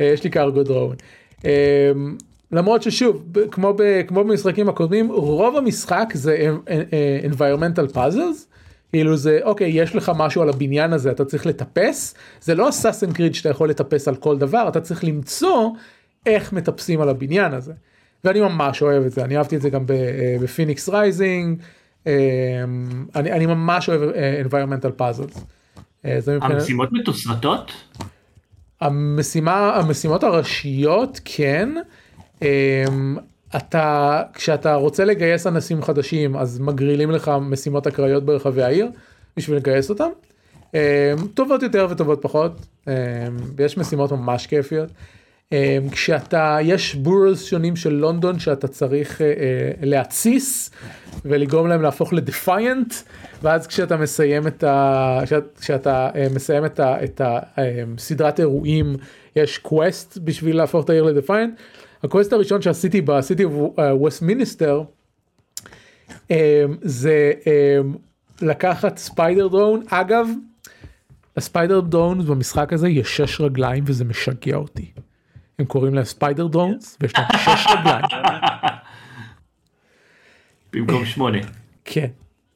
[0.00, 0.96] אה, יש לי קרגו דרון.
[1.44, 1.92] אה,
[2.52, 8.55] למרות ששוב כמו, ב, כמו במשחקים הקודמים רוב המשחק זה אה, environmental puzzles
[8.92, 13.12] כאילו זה אוקיי יש לך משהו על הבניין הזה אתה צריך לטפס זה לא סאסן
[13.12, 15.70] קריד שאתה יכול לטפס על כל דבר אתה צריך למצוא
[16.26, 17.72] איך מטפסים על הבניין הזה.
[18.24, 19.84] ואני ממש אוהב את זה אני אהבתי את זה גם
[20.42, 21.62] ב Fenyx Rising.
[22.06, 22.12] אמ,
[23.14, 25.40] אני, אני ממש אוהב אה, environmental puzzles.
[26.04, 27.72] אה, המשימות מתוסרטות?
[28.80, 31.68] המשימה, המשימות הראשיות כן.
[33.56, 38.88] אתה, כשאתה רוצה לגייס אנשים חדשים אז מגרילים לך משימות אקראיות ברחבי העיר
[39.36, 40.08] בשביל לגייס אותם.
[40.74, 40.80] אמ,
[41.34, 42.66] טובות יותר וטובות פחות.
[43.58, 44.88] יש משימות ממש כיפיות.
[45.52, 49.32] אמ, כשאתה יש boroughs שונים של לונדון שאתה צריך אה, אה,
[49.82, 50.70] להתסיס
[51.24, 52.94] ולגרום להם להפוך ל defiant
[53.42, 55.20] ואז כשאתה מסיים את ה...
[55.60, 57.04] כשאתה אה, מסיים את, ה...
[57.04, 58.96] את הסדרת אירועים
[59.36, 61.54] יש quest בשביל להפוך את העיר ל defiant.
[62.06, 64.82] ה quest הראשון שעשיתי ב City Westminster
[66.82, 67.94] זה אמ,
[68.42, 70.28] לקחת spider drone אגב
[71.36, 74.90] ה spider drone במשחק הזה יש שש רגליים וזה משגע אותי.
[75.58, 78.04] הם קוראים להם spider drones ויש להם שש רגליים.
[80.72, 81.38] במקום שמונה.
[81.84, 82.06] כן.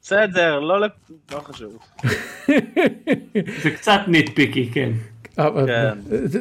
[0.01, 0.81] בסדר, לא,
[1.31, 1.77] לא חשוב.
[3.63, 4.91] זה קצת nitpicky, כן.
[5.35, 5.93] כן.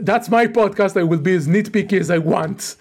[0.05, 2.77] That's my podcast, I will be as nitpicky as I want.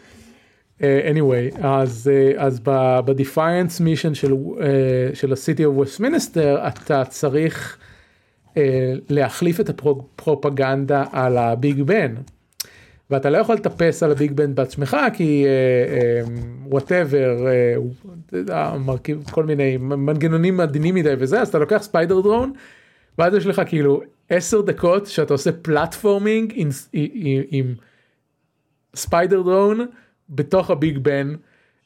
[0.80, 4.60] אה, anyway, אז, אה, אז ב-Defiance mission של, אה,
[5.14, 7.78] של ה-City of Westminster אתה צריך
[9.10, 12.16] להחליף את הפרופגנדה על הביג בן.
[13.10, 15.46] ואתה לא יכול לטפס על הביג בן בעצמך כי
[16.66, 17.38] whatever
[18.32, 22.54] אה, כל מיני מנגנונים עדינים מדי וזה אז אתה לוקח spider drone
[23.18, 26.54] ואז יש לך כאילו 10 דקות שאתה עושה platforming
[27.52, 27.74] עם
[28.96, 29.86] spider drone
[30.30, 31.36] בתוך הביג בן.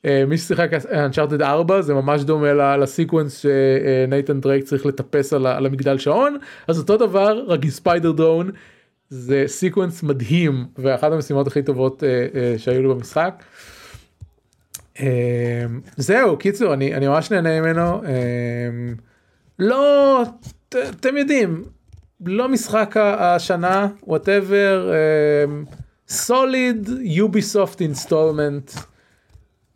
[0.02, 5.46] אה, מי ששיחק Uncharted 4 זה ממש דומה ל sequence שנייתן דרייק צריך לטפס על,
[5.46, 8.52] המגדל שעון אז אותו דבר רק עם spider drone
[9.10, 13.44] זה sequence מדהים ואחת המשימות הכי טובות אה, אה, שהיו לי במשחק.
[15.00, 15.66] אה,
[15.98, 18.10] זהו קיצור אני אני ממש נהנה ממנו אה,
[19.60, 20.24] לא
[20.90, 21.64] אתם יודעים
[22.26, 24.92] לא משחק השנה whatever
[26.08, 28.72] solid Ubisoft installment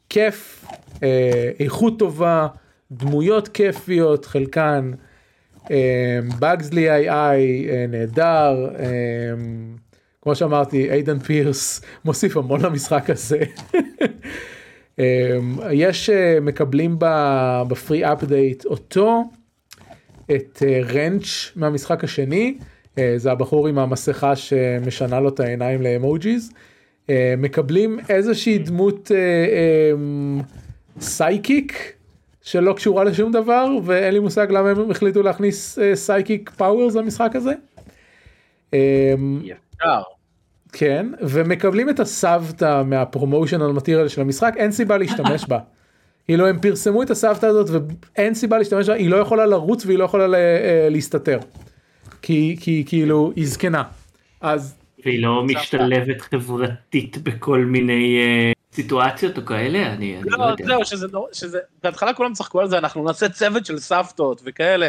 [0.10, 0.66] כיף
[1.04, 2.48] אה, איכות טובה
[2.92, 4.92] דמויות כיפיות חלקן.
[6.40, 8.70] בגלי AI נהדר
[10.28, 13.40] כמו שאמרתי איידן פירס מוסיף המון למשחק הזה.
[15.00, 15.04] אמ,
[15.72, 16.96] יש אה, מקבלים
[17.68, 19.24] ב free update אותו
[20.36, 20.64] את
[20.94, 22.58] רנץ' מהמשחק השני
[23.18, 26.52] זה הבחור עם המסכה שמשנה לו את העיניים ל emojis.
[27.38, 29.12] מקבלים איזושהי דמות
[31.00, 31.94] psychic
[32.42, 37.54] שלא קשורה לשום דבר ואין לי מושג למה הם החליטו להכניס psychic powers למשחק הזה.
[39.44, 40.02] Sure.
[40.74, 45.60] כן ומקבלים את הסבתא מה promotional material של המשחק אין סיבה להשתמש בה.
[46.26, 47.70] כאילו הם פרסמו את הסבתא הזאת
[48.16, 51.40] ואין סיבה להשתמש בה היא לא יכולה לרוץ והיא לא יכולה אה, להסתתר.
[52.22, 53.84] כי כי כאילו היא זקנה.
[54.42, 54.76] אז.
[55.06, 60.66] והיא לא משתלבת חברתית בכל מיני אה, סיטואציות או כאלה אני לא, לא יודע.
[60.66, 64.88] זהו שזה, שזה בהתחלה כולם צחקו על זה אנחנו נעשה צוות של סבתות וכאלה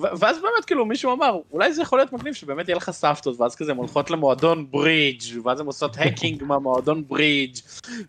[0.00, 3.56] ואז באמת כאילו מישהו אמר אולי זה יכול להיות מגניב שבאמת יהיה לך סבתות ואז
[3.56, 7.56] כזה הן הולכות למועדון ברידג' ואז הן עושות האקינג מהמועדון ברידג'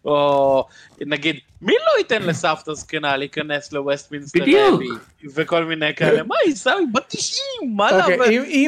[0.05, 0.65] או
[1.01, 4.87] נגיד מי לא ייתן לסבתא זקנה להיכנס ל Westminster Abbey
[5.35, 7.41] וכל מיני כאלה מה היא סבתא בת 90
[7.75, 8.67] מה לה אוקיי,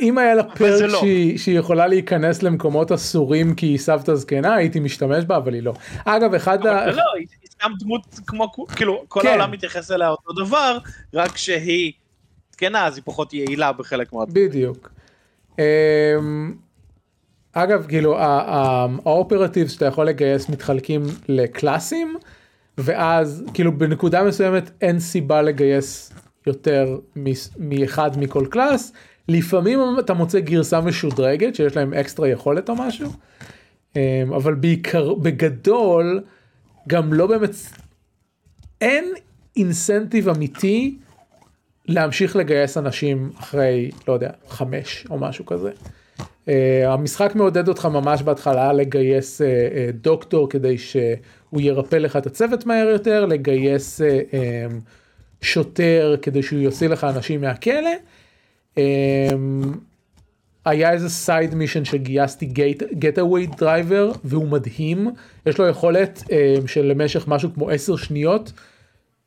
[0.00, 1.00] אם היה לה פרק לא.
[1.36, 5.72] שהיא יכולה להיכנס למקומות אסורים כי היא סבתא זקנה הייתי משתמש בה אבל היא לא
[6.04, 6.86] אגב אחד ה...
[6.86, 9.28] לא היא סתם דמות כמו כאילו כל כן.
[9.28, 10.78] העולם מתייחס אליה אותו דבר
[11.14, 11.92] רק שהיא.
[12.54, 14.28] זקנה אז היא פחות יעילה בחלק מאוד.
[14.32, 14.90] בדיוק.
[15.58, 16.54] אמ,
[17.52, 22.16] אגב כאילו ה operative שאתה יכול לגייס מתחלקים לקלאסים
[22.78, 26.12] ואז כאילו בנקודה מסוימת אין סיבה לגייס
[26.46, 26.98] יותר
[27.56, 28.92] מאחד מכל class
[29.28, 33.10] לפעמים אתה מוצא גרסה משודרגת שיש להם אקסטרה יכולת או משהו
[33.96, 34.00] אמ,
[34.36, 36.24] אבל בעיקר בגדול
[36.88, 37.50] גם לא באמת
[38.80, 39.04] אין
[39.56, 40.98] incentive אמיתי
[41.88, 45.70] להמשיך לגייס אנשים אחרי לא יודע חמש או משהו כזה.
[46.18, 46.48] אה,
[46.86, 52.66] המשחק מעודד אותך ממש בהתחלה לגייס אה, אה, דוקטור כדי שהוא ירפא לך את הצוות
[52.66, 54.74] מהר יותר לגייס אה, אמ,
[55.40, 57.90] שוטר כדי שהוא יוציא לך אנשים מהכלא.
[58.74, 58.80] אמ,
[60.64, 62.46] היה איזה side mission שגייסתי
[62.98, 65.10] getaway driver והוא מדהים
[65.46, 68.52] יש לו יכולת אמ, של למשך משהו כמו 10 שניות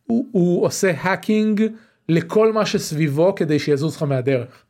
[0.08, 1.62] הוא, הוא עושה hacking.
[2.10, 4.64] לכל מה שסביבו כדי שיזוז לך מהדרך.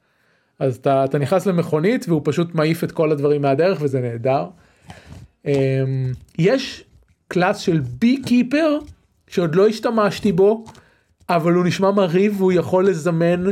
[0.60, 4.48] אז אתה, אתה נכנס למכונית והוא פשוט מעיף את כל הדברים מהדרך וזה נהדר.
[5.46, 5.50] Um,
[6.38, 6.84] יש
[7.28, 8.80] קלאס של בי קיפר
[9.28, 10.66] שעוד לא השתמשתי בו
[11.30, 13.44] אבל הוא נשמע מרהיב והוא יכול לזמן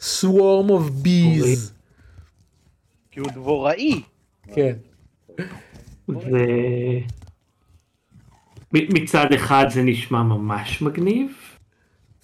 [0.00, 1.72] swarm of bees.
[3.10, 4.02] כי הוא דבוראי.
[4.54, 4.72] כן.
[8.72, 11.47] מצד אחד זה נשמע ממש מגניב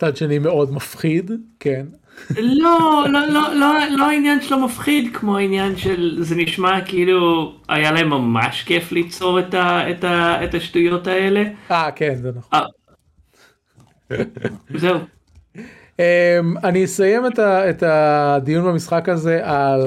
[0.05, 1.87] מצד שני מאוד מפחיד, כן.
[2.37, 7.93] לא, לא, לא, לא, לא העניין שלו מפחיד כמו העניין של זה נשמע כאילו היה
[7.93, 11.43] להם ממש כיף ליצור את, ה, את, ה, את השטויות האלה.
[11.71, 12.61] אה כן זה נכון.
[12.61, 14.17] אה.
[14.75, 14.99] זהו.
[15.57, 19.83] Um, אני אסיים את, ה, את הדיון במשחק הזה על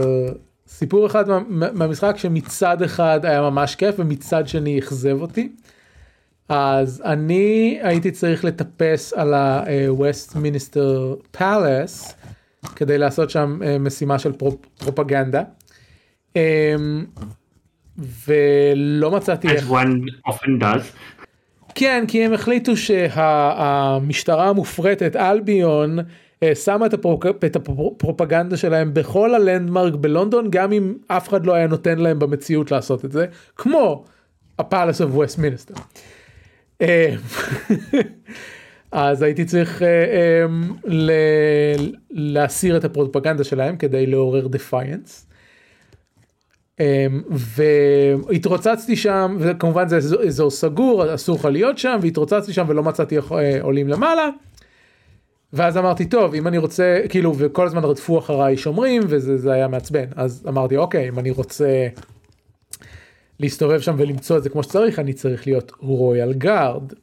[0.67, 1.39] סיפור אחד מה,
[1.73, 5.49] מהמשחק שמצד אחד היה ממש כיף ומצד שני אכזב אותי.
[6.49, 12.13] אז אני הייתי צריך לטפס על ה- Westminster Palace
[12.75, 15.41] כדי לעשות שם אה, משימה של פרופ, פרופגנדה.
[16.33, 16.39] אמ,
[17.97, 19.69] ולא מצאתי איך...
[19.69, 20.83] As one often does.
[21.75, 27.25] כן, כי הם החליטו שהמשטרה המופרטת אלביון אה, שמה את, הפרופ...
[27.45, 32.19] את הפרופגנדה שלהם בכל ה landmark בלונדון גם אם אף אחד לא היה נותן להם
[32.19, 34.05] במציאות לעשות את זה כמו
[34.59, 35.73] ה Palace of Westminster.
[36.81, 37.15] אה,
[38.91, 40.45] אז הייתי צריך אה, אה,
[42.09, 45.23] להסיר את הפרופגנדה שלהם כדי לעורר defiance.
[47.29, 53.15] והתרוצצתי שם וכמובן זה אזור סגור אסור לך להיות שם והתרוצצתי שם ולא מצאתי
[53.61, 54.29] עולים למעלה.
[55.53, 60.05] ואז אמרתי טוב אם אני רוצה כאילו וכל הזמן רדפו אחריי שומרים וזה היה מעצבן
[60.15, 61.87] אז אמרתי אוקיי אם אני רוצה
[63.39, 66.93] להסתובב שם ולמצוא את זה כמו שצריך אני צריך להיות royal guard.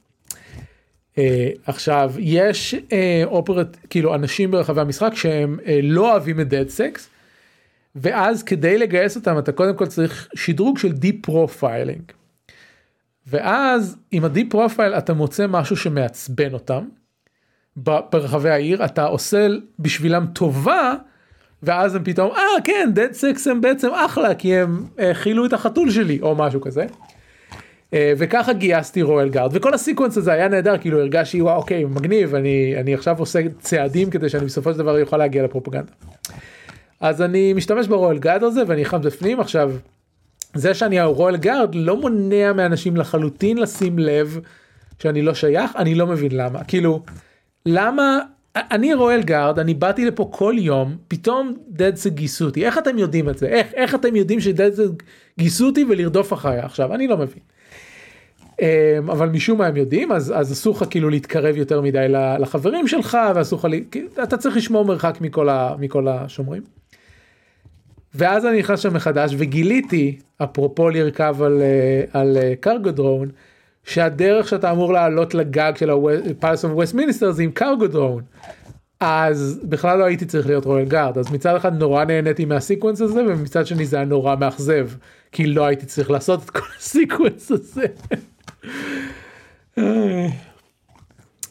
[1.14, 1.18] אה,
[1.66, 2.92] עכשיו יש אה,
[3.24, 7.08] operatives כאילו אנשים ברחבי המשחק שהם אה, לא אוהבים את דד סקס
[7.96, 12.02] ואז כדי לגייס אותם אתה קודם כל צריך שדרוג של deep profiling.
[13.26, 16.84] ואז עם ה deep profile אתה מוצא משהו שמעצבן אותם
[17.76, 20.94] ברחבי העיר אתה עושה בשבילם טובה
[21.64, 25.52] ואז הם פתאום אה כן דד סקס הם בעצם אחלה כי הם האכילו אה, את
[25.52, 26.86] החתול שלי או משהו כזה.
[27.94, 31.84] אה, וככה גייסתי royal guard וכל ה sequence הזה היה נהדר כאילו הרגשתי וואו אוקיי
[31.84, 35.92] מגניב אני אני עכשיו עושה צעדים כדי שאני בסופו של דבר יוכל להגיע לפרופגנדה.
[37.00, 39.72] אז אני משתמש ב royal guard הזה ואני נכנס בפנים עכשיו
[40.54, 44.40] זה שאני ה royal guard לא מונע מאנשים לחלוטין לשים לב
[44.98, 46.64] שאני לא שייך, אני לא מבין למה.
[46.64, 47.02] כאילו,
[47.66, 48.18] למה,
[48.56, 52.66] אני רואל גארד, אני באתי לפה כל יום, פתאום דדסק גייסו אותי.
[52.66, 53.46] איך אתם יודעים את זה?
[53.46, 55.02] איך, איך אתם יודעים שדדסק
[55.38, 56.94] גייסו אותי ולרדוף אחריי עכשיו?
[56.94, 57.42] אני לא מבין.
[58.60, 62.06] אמ, אבל משום מה הם יודעים אז אז אסור לך כאילו להתקרב יותר מדי
[62.40, 63.66] לחברים שלך ואסור לך
[64.22, 66.62] אתה צריך לשמור מרחק מכל, ה, מכל השומרים.
[68.14, 73.28] ואז אני נכנס שם מחדש וגיליתי אפרופו לרכב על, אה, על קרגו אה, דרון
[73.84, 76.04] שהדרך שאתה אמור לעלות לגג של of
[76.64, 78.22] Westminster זה עם cargo drone.
[79.00, 83.00] אז בכלל לא הייתי צריך להיות royal guard אז מצד אחד נורא נהניתי מה sequence
[83.00, 84.88] הזה ומצד שני זה היה נורא מאכזב
[85.32, 87.86] כי לא הייתי צריך לעשות את כל ה sequence הזה.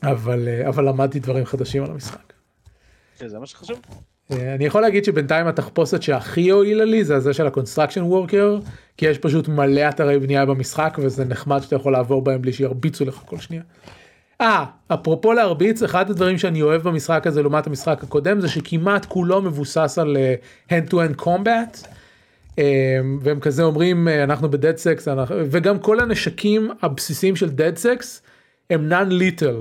[0.03, 2.33] אבל אה, אבל למדתי דברים חדשים על המשחק.
[3.17, 3.79] כן, זה מה שחשוב.
[4.31, 8.59] אה, אני יכול להגיד שבינתיים התחפושת שהכי הועילה לי זה הזה של ה construction worker
[8.97, 13.05] כי יש פשוט מלא אתרי בנייה במשחק וזה נחמד שאתה יכול לעבור בהם בלי שירביצו
[13.05, 13.63] לך כל שנייה.
[14.41, 19.41] אה אפרופו להרביץ אחד הדברים שאני אוהב במשחק הזה לעומת המשחק הקודם זה שכמעט כולו
[19.41, 20.17] מבוסס על
[20.69, 21.87] hand to hand combat.
[22.53, 22.55] אממ,
[23.21, 28.21] והם כזה אומרים אה, אנחנו בדד סקס וגם כל הנשקים הבסיסיים של דד סקס
[28.69, 29.55] הם lethal.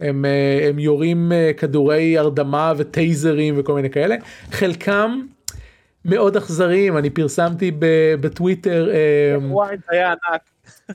[0.00, 4.16] הם, אה, הם יורים אה, כדורי הרדמה וטייזרים וכל מיני כאלה
[4.52, 5.20] חלקם
[6.04, 7.72] מאוד אכזריים אני פרסמתי
[8.20, 9.36] בטוויטר אה.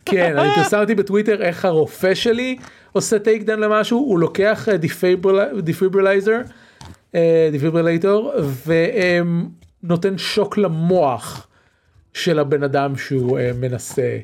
[0.06, 2.58] כן אני פרסמתי בטוויטר איך הרופא שלי
[2.92, 4.68] עושה takedown למשהו הוא לוקח
[5.60, 6.42] defibrilizer
[7.52, 8.34] defibrillator
[9.84, 11.48] ונותן שוק למוח
[12.14, 14.18] של הבן אדם שהוא מנסה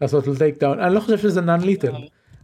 [0.00, 1.92] לעשות לו takedown אני לא חושב שזה non-lethal.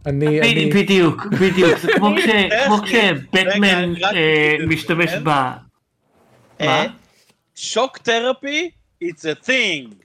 [0.05, 0.69] אני, אני...
[0.73, 2.15] בדיוק, בדיוק, זה כמו
[2.85, 5.29] כשבטמן אה, משתמש ב...
[6.59, 6.85] מה?
[7.55, 8.69] שוק תרפי,
[9.03, 9.95] it's a thing.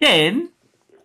[0.00, 0.38] כן,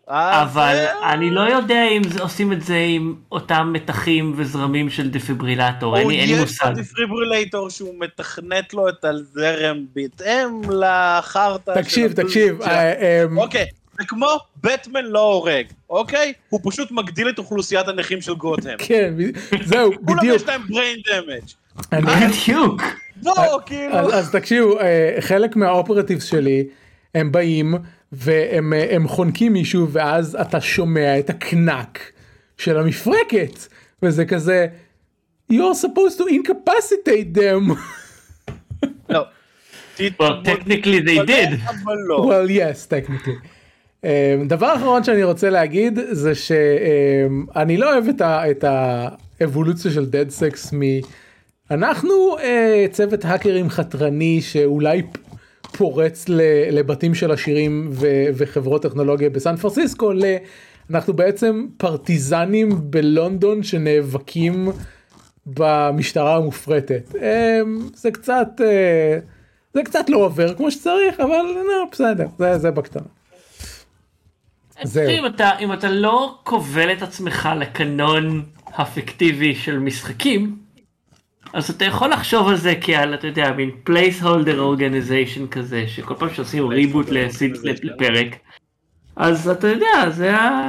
[0.08, 6.08] אבל אני לא יודע אם עושים את זה עם אותם מתחים וזרמים של דפיברילטור, אין
[6.08, 6.74] לי מושג.
[6.80, 11.82] יש דפיברילטור שהוא מתכנת לו את הזרם בהתאם לחרטא.
[11.82, 12.62] תקשיב, תקשיב.
[12.62, 13.66] אה, אוקיי.
[14.00, 14.28] זה כמו
[14.64, 16.34] בטמן לא הורג, אוקיי?
[16.50, 18.76] הוא פשוט מגדיל את אוכלוסיית הנכים של גותם.
[18.78, 19.14] כן,
[19.66, 20.08] זהו, בדיוק.
[20.08, 21.54] כולם יש להם brain damage.
[21.92, 22.82] בדיוק.
[23.16, 24.14] בואו, כאילו.
[24.14, 26.64] אז תקשיבו, אה, חלק מהאופרטיבס שלי,
[27.16, 27.76] הם באים
[28.12, 32.12] והם אה, חונקים מישהו ואז אתה שומע את הקנק
[32.58, 33.68] של המפרקת,
[34.04, 34.68] וזה כזה,
[35.52, 37.72] you're supposed to incapacitate them.
[39.10, 39.26] לא.
[39.98, 41.50] Well, technically they did.
[42.10, 42.18] לא.
[42.30, 43.63] Well, yes, technically.
[44.04, 50.74] אמ, דבר אחרון שאני רוצה להגיד זה שאני לא אוהב את האבולוציה של דד סקס
[50.74, 50.82] מ...
[51.72, 55.02] אנחנו אה, צוות האקרים חתרני שאולי
[55.78, 56.26] פורץ
[56.72, 57.90] לבתים של עשירים
[58.34, 60.12] וחברות טכנולוגיה בסן פרנסיסקו
[60.90, 64.70] אנחנו בעצם פרטיזנים בלונדון שנאבקים
[65.46, 69.20] במשטרה המופרטת אמ, זה קצת אה,
[69.74, 73.23] זה קצת לא עובר כמו שצריך אבל לא, בסדר זה, זה בקטנה.
[74.84, 75.10] זהו.
[75.10, 80.58] אם אתה, אם אתה לא כובל את עצמך לקנון הפיקטיבי של משחקים,
[81.54, 86.30] אז אתה יכול לחשוב על זה כעל, אתה יודע, מין placeholder organization כזה, שכל פעם
[86.34, 87.08] שעושים ריבוט
[87.84, 88.36] לפרק,
[89.16, 90.68] אז אתה יודע, זה ה...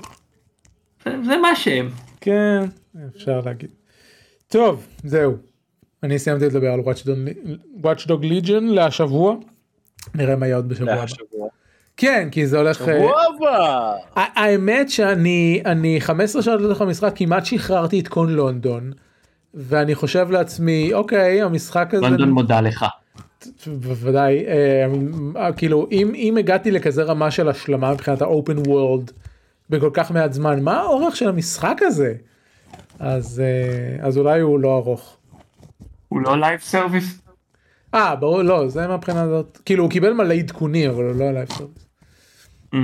[1.04, 1.88] זה מה שהם.
[2.20, 2.64] כן,
[3.16, 3.70] אפשר להגיד.
[4.48, 5.36] טוב, זהו.
[6.02, 6.80] אני סיימתי לדבר על
[7.82, 9.36] Watchdog Legion להשבוע.
[10.14, 11.04] נראה מה יהיה עוד בשבוע הבא.
[11.96, 18.00] כן כי זה הולך אה, הבא האמת שאני אני 15 שעות לתוך המשחק כמעט שחררתי
[18.00, 18.92] את קון לונדון
[19.54, 22.84] ואני חושב לעצמי אוקיי המשחק הזה לונדון מודה לך.
[23.66, 24.44] בוודאי
[25.36, 29.10] אה, כאילו אם אם הגעתי לכזה רמה של השלמה מבחינת ה open world
[29.70, 32.14] בכל כך מעט זמן מה האורך של המשחק הזה
[32.98, 35.16] אז אה, אז אולי הוא לא ארוך.
[36.08, 37.23] הוא לא live service.
[37.94, 41.86] אה ברור לא זה מהבחינה הזאת כאילו הוא קיבל מלא עדכונים אבל לא live service.
[42.74, 42.78] אממ.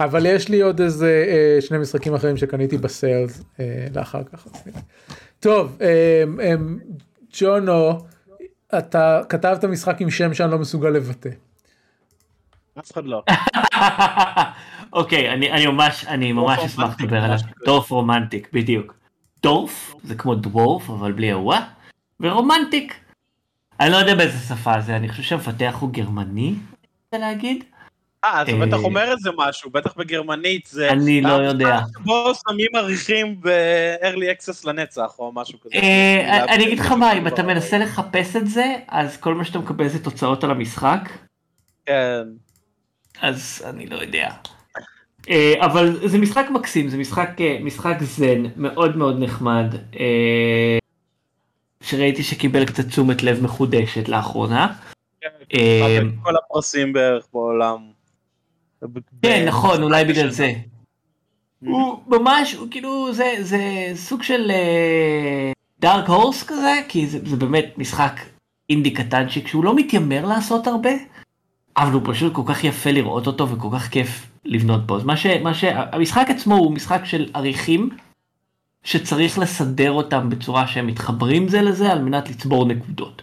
[0.00, 4.46] אבל יש לי עוד איזה אה, שני משחקים אחרים שקניתי ב sales אה, לאחר כך.
[5.40, 6.54] טוב, אה, אה,
[7.38, 7.98] ג'ונו,
[8.78, 11.30] אתה כתבת משחק עם שם שאני לא מסוגל לבטא.
[12.78, 13.22] אף אחד לא.
[14.92, 17.38] אוקיי, אני, אני ממש, אני ממש אשמח לדבר עליו.
[17.64, 18.94] דורף רומנטיק, בדיוק.
[19.42, 21.68] דורף זה כמו דוורף אבל בלי הווה,
[22.20, 23.05] ורומנטיק.
[23.80, 26.54] אני לא יודע באיזה שפה זה, אני חושב שהמפתח הוא גרמני,
[27.04, 27.64] רוצה להגיד.
[28.24, 30.90] אה, אתה בטח אומר את זה משהו, בטח בגרמנית זה...
[30.90, 31.80] אני לא יודע.
[32.04, 35.74] בו שמים עריכים ב-early access לנצח או משהו כזה.
[35.74, 39.58] אה, אני אגיד לך מה, אם אתה מנסה לחפש את זה, אז כל מה שאתה
[39.58, 41.08] מקבל זה תוצאות על המשחק.
[41.86, 42.22] כן.
[43.20, 44.30] אז אני לא יודע.
[45.30, 50.78] אה, אבל זה משחק מקסים, זה משחק, אה, זן, מאוד מאוד נחמד, אה,
[51.86, 54.72] שראיתי שקיבל קצת תשומת לב מחודשת לאחרונה.
[55.48, 57.78] כן, כל הפרסים בערך בעולם.
[59.22, 60.52] כן, נכון, אולי בגלל זה.
[61.60, 63.60] הוא ממש, הוא כאילו, זה, זה
[63.94, 64.50] סוג של
[65.80, 68.20] דארק הורס כזה, כי זה, זה באמת משחק
[68.70, 70.90] אינדי קטנצ'יק שהוא לא מתיימר לעשות הרבה,
[71.76, 74.96] אבל הוא פשוט כל כך יפה לראות אותו וכל כך כיף לבנות בו.
[74.96, 75.26] אז מה ש...
[75.26, 75.64] מה ש...
[75.92, 77.90] המשחק עצמו הוא משחק של עריכים
[78.86, 83.22] שצריך לסדר אותם בצורה שהם מתחברים זה לזה על מנת לצבור נקודות.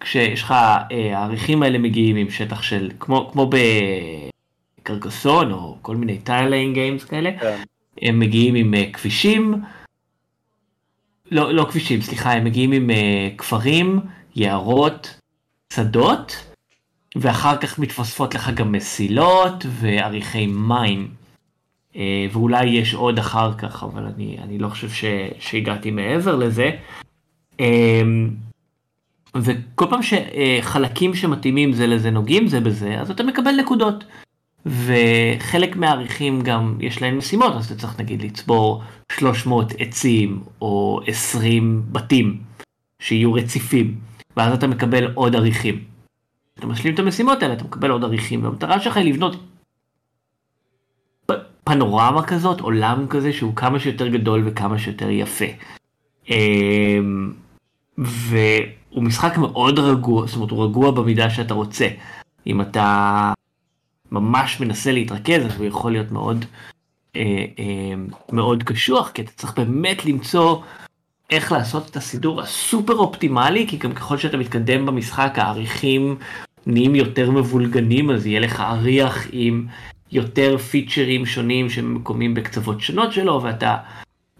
[0.00, 0.50] כשיש לך,
[0.92, 3.50] אה, האריחים האלה מגיעים עם שטח של, כמו, כמו
[4.82, 7.62] ב Carcassonne או כל מיני tiling games כאלה, כן.
[8.02, 9.54] הם מגיעים עם אה, כבישים,
[11.30, 14.00] לא, לא כבישים, סליחה, הם מגיעים עם אה, כפרים,
[14.36, 15.20] יערות,
[15.74, 16.44] שדות,
[17.16, 21.21] ואחר כך מתווספות לך גם מסילות ואריחי מים.
[21.96, 25.04] אה, ואולי יש עוד אחר כך, אבל אני, אני לא חושב ש,
[25.38, 26.70] שהגעתי מעבר לזה.
[27.60, 28.02] אה,
[29.34, 34.04] וכל פעם שחלקים שמתאימים זה לזה נוגעים זה בזה, אז אתה מקבל נקודות.
[34.66, 38.82] וחלק מהעריכים גם יש להם משימות, אז אתה צריך נגיד לצבור
[39.12, 42.38] 300 עצים או 20 בתים
[43.00, 43.94] שיהיו רציפים,
[44.36, 45.84] ואז אתה מקבל עוד עריכים.
[46.58, 49.36] אתה משלים את המשימות האלה, אתה מקבל עוד עריכים, והמטרה שלך היא לבנות
[51.64, 55.44] פנורמה כזאת, עולם כזה שהוא כמה שיותר גדול וכמה שיותר יפה.
[56.30, 57.32] אמ,
[57.98, 61.88] והוא משחק מאוד רגוע, זאת אומרת הוא רגוע במידה שאתה רוצה.
[62.46, 63.32] אם אתה
[64.12, 66.44] ממש מנסה להתרכז אז הוא יכול להיות מאוד
[67.16, 67.94] אה, אה,
[68.32, 70.60] מאוד קשוח, כי אתה צריך באמת למצוא
[71.30, 76.16] איך לעשות את הסידור הסופר אופטימלי, כי גם ככל שאתה מתקדם במשחק העריכים
[76.66, 79.66] נהיים יותר מבולגנים, אז יהיה לך אריח עם
[80.12, 83.76] יותר פיצ'רים שונים שמקומים בקצוות שונות שלו, ואתה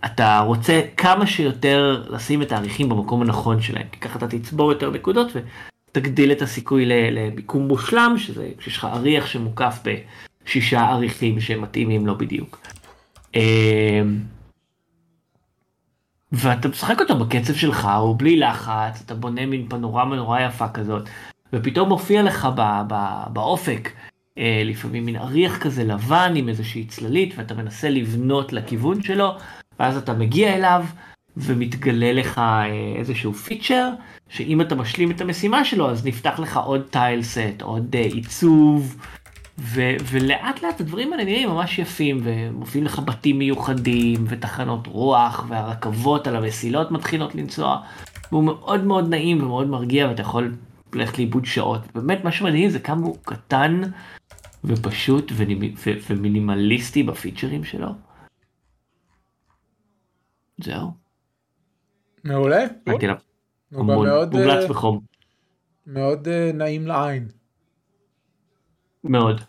[0.05, 4.91] אתה רוצה כמה שיותר לשים את העריכים במקום הנכון שלהם, כי ככה אתה תצבור יותר
[4.91, 12.19] נקודות ותגדיל את הסיכוי למיקום מושלם, שזה כשיש לך אריח שמוקף בשישה עריכים שמתאימים לו
[12.19, 12.61] בדיוק.
[13.35, 13.41] אמ,
[16.33, 21.09] ואתה משחק אותו בקצב שלך, הוא בלי לחץ, אתה בונה מין פנורמה נורא יפה כזאת.
[21.53, 22.49] ופתאום מופיע לך
[23.33, 24.12] באופק אה,
[24.65, 29.37] לפעמים מין אריח כזה לבן עם איזושהי צללית ואתה מנסה לבנות לכיוון שלו
[29.81, 30.85] ואז אתה מגיע אליו
[31.37, 32.65] ומתגלה לך אה,
[32.99, 33.89] איזשהו פיצ'ר
[34.29, 38.97] שאם אתה משלים את המשימה שלו אז נפתח לך עוד טייל סט עוד אה, עיצוב
[39.59, 46.27] ו- ולאט לאט הדברים האלה נראים ממש יפים ומופיעים לך בתים מיוחדים ותחנות רוח והרכבות
[46.27, 47.79] על המסילות מתחילות לנסוע.
[48.33, 50.55] והוא מאוד מאוד נעים ומאוד מרגיע ואתה יכול
[50.93, 51.81] ללכת לאיבוד שעות.
[51.95, 53.83] באמת מה שמדהים זה כמה הוא קטן
[54.65, 55.33] ופשוט
[56.09, 57.89] ומינימליסטי בפיצ'רים שלו.
[60.59, 60.91] זהו.
[62.25, 62.65] מעולה.
[63.73, 65.01] הוא מאוד מומלץ אה, בחום.
[65.87, 67.29] מאוד אה, נעים לעין.
[69.05, 69.41] מאוד.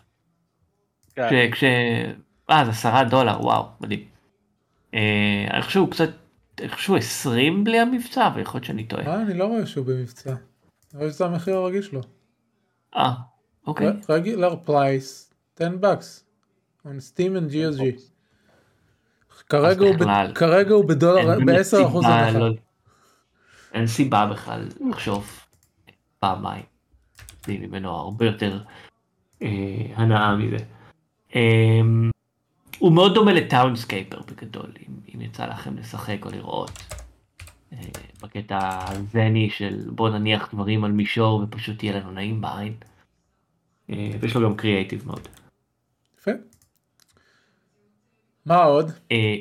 [1.14, 1.50] כן.
[1.52, 1.64] כש...
[2.50, 4.04] אה, זה עשרה דולר, וואו, מדהים.
[4.94, 6.08] אה, אני חושב שהוא קצת,
[6.60, 9.06] אני שהוא עשרים בלי המבצע, ויכול להיות שאני טועה.
[9.06, 10.34] אה, אני לא רואה שהוא במבצע.
[10.94, 12.00] אבל זה המחיר הרגיל שלו.
[12.96, 13.12] אה,
[13.66, 13.88] אוקיי.
[14.08, 16.24] regular price 10 bucks.
[16.86, 18.00] on Steam and GOG.
[19.48, 19.94] כרגע הוא,
[20.34, 22.38] כרגע הוא בדולר ב-10% הנחה.
[22.38, 22.54] לא,
[23.72, 25.40] אין סיבה בכלל לחשוב
[26.18, 26.62] פעמיים.
[27.48, 28.58] לי ממנו הרבה יותר
[29.42, 29.48] אה,
[29.94, 30.56] הנאה מזה.
[31.34, 31.80] אה,
[32.78, 36.70] הוא מאוד דומה ל Townscaper בגדול, אם, אם יצא לכם לשחק או לראות.
[38.22, 42.72] בקטע הזני של בוא נניח דברים על מישור ופשוט יהיה לנו נעים בעין.
[42.72, 42.93] אה,
[43.88, 45.28] ויש לו גם creative mode.
[46.18, 46.30] יפה.
[48.46, 48.90] מה עוד?
[49.12, 49.36] אה,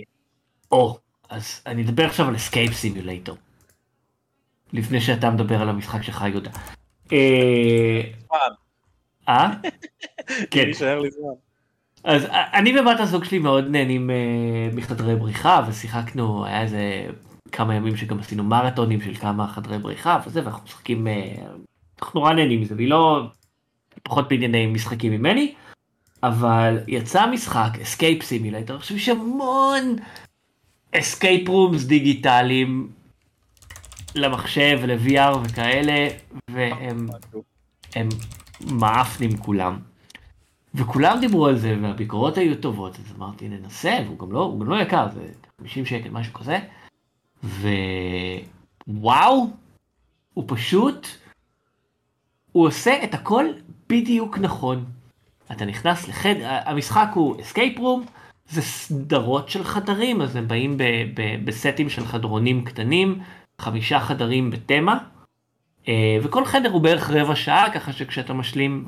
[0.72, 0.98] או,
[1.30, 3.38] אז אני אדבר עכשיו על Escape Simulator.
[4.74, 6.52] לפני שאתה מדבר על המשחק שלך יהודה.
[7.12, 8.02] אה?
[9.30, 9.52] אה?
[10.52, 10.72] כן.
[12.04, 14.10] אז אני ובת הזוג שלי מאוד נהנים
[14.74, 17.08] מחדרי בריחה ושיחקנו, היה איזה
[17.54, 21.36] כמה ימים שגם עשינו מרתונים של כמה חדרי בריחה וזה, ואנחנו משחקים, אה,
[22.02, 23.22] אנחנו נורא נהנים מזה, והיא לא
[24.04, 25.54] פחות בענייני משחקים ממני,
[26.24, 29.95] אבל יצא משחק, Escape Simulator, אני חושב שהמון
[30.95, 32.89] escape rooms דיגיטליים
[34.16, 36.08] למחשב ול-VR וכאלה,
[36.51, 37.08] והם
[37.95, 38.10] הם
[38.72, 39.80] מעפנים כולם.
[40.76, 44.82] וכולם דיברו על זה והביקורות היו טובות אז אמרתי ננסה והוא גם לא, גם לא
[44.82, 45.28] יקר זה
[45.62, 46.60] 50 שקל משהו כזה.
[48.88, 49.47] ווואו,
[50.34, 51.08] הוא פשוט,
[52.51, 53.45] הוא עושה את הכל
[53.94, 54.86] בדיוק נכון.
[55.52, 58.10] אתה נכנס לחדר, המשחק הוא escape room,
[58.50, 60.84] זה סדרות של חדרים, אז הם באים ב,
[61.14, 63.20] ב, בסטים של חדרונים קטנים,
[63.62, 64.98] חמישה חדרים בתמה,
[65.88, 68.88] אה, וכל חדר הוא בערך רבע שעה, ככה שכשאתה משלים,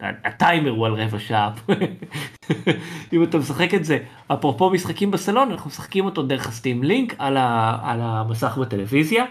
[0.00, 1.50] הטיימר הוא על רבע שעה.
[3.12, 7.14] אם אתה משחק את זה, אפרופו משחקים בסלון, אנחנו משחקים אותו דרך ה Steam Link
[7.18, 9.24] על, ה, על המסך בטלוויזיה.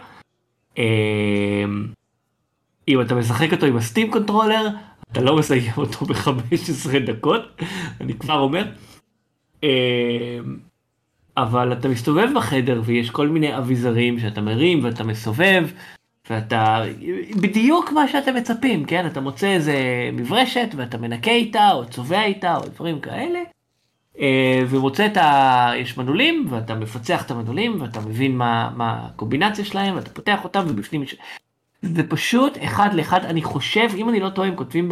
[0.78, 1.66] אה,
[2.88, 4.68] אם אתה משחק אותו עם ה Steam Controller,
[5.12, 7.42] אתה לא מסיים אותו ב-15 דקות,
[8.02, 8.66] אני כבר אומר.
[9.64, 10.40] אה,
[11.38, 15.68] אבל אתה מסתובב בחדר ויש כל מיני אביזרים שאתה מרים ואתה מסובב
[16.30, 16.84] ואתה
[17.42, 19.76] בדיוק מה שאתם מצפים כן אתה מוצא איזה
[20.14, 23.40] מברשת ואתה מנקה איתה או צובע איתה או דברים כאלה.
[24.20, 25.72] אה, ומוצא את ה...
[25.78, 30.64] יש מנעולים ואתה מפצח את המנעולים ואתה מבין מה, מה הקומבינציה שלהם ואתה פותח אותם
[30.68, 31.16] ובפנים יש...
[31.94, 34.92] זה פשוט אחד לאחד אני חושב אם אני לא טועה הם כותבים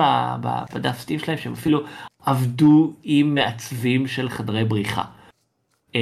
[0.73, 1.83] בדף סטים שלהם שהם אפילו
[2.25, 5.03] עבדו עם מעצבים של חדרי בריחה.
[5.95, 5.99] אמ,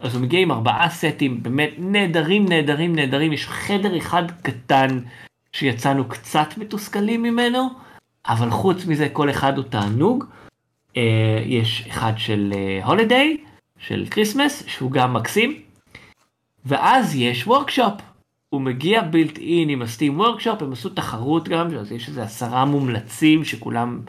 [0.00, 4.98] אז הוא מגיע עם ארבעה סטים באמת נהדרים נהדרים נהדרים יש חדר אחד קטן
[5.52, 7.68] שיצאנו קצת מתוסכלים ממנו
[8.28, 10.24] אבל חוץ מזה כל אחד הוא תענוג.
[10.96, 12.52] אה, יש אחד של
[12.84, 15.62] holiday אה, של Christmas שהוא גם מקסים.
[16.66, 17.92] ואז יש workshop.
[18.56, 22.22] הוא מגיע built in עם ה Steam workshop הם עשו תחרות גם אז יש איזה
[22.22, 24.00] עשרה מומלצים שכולם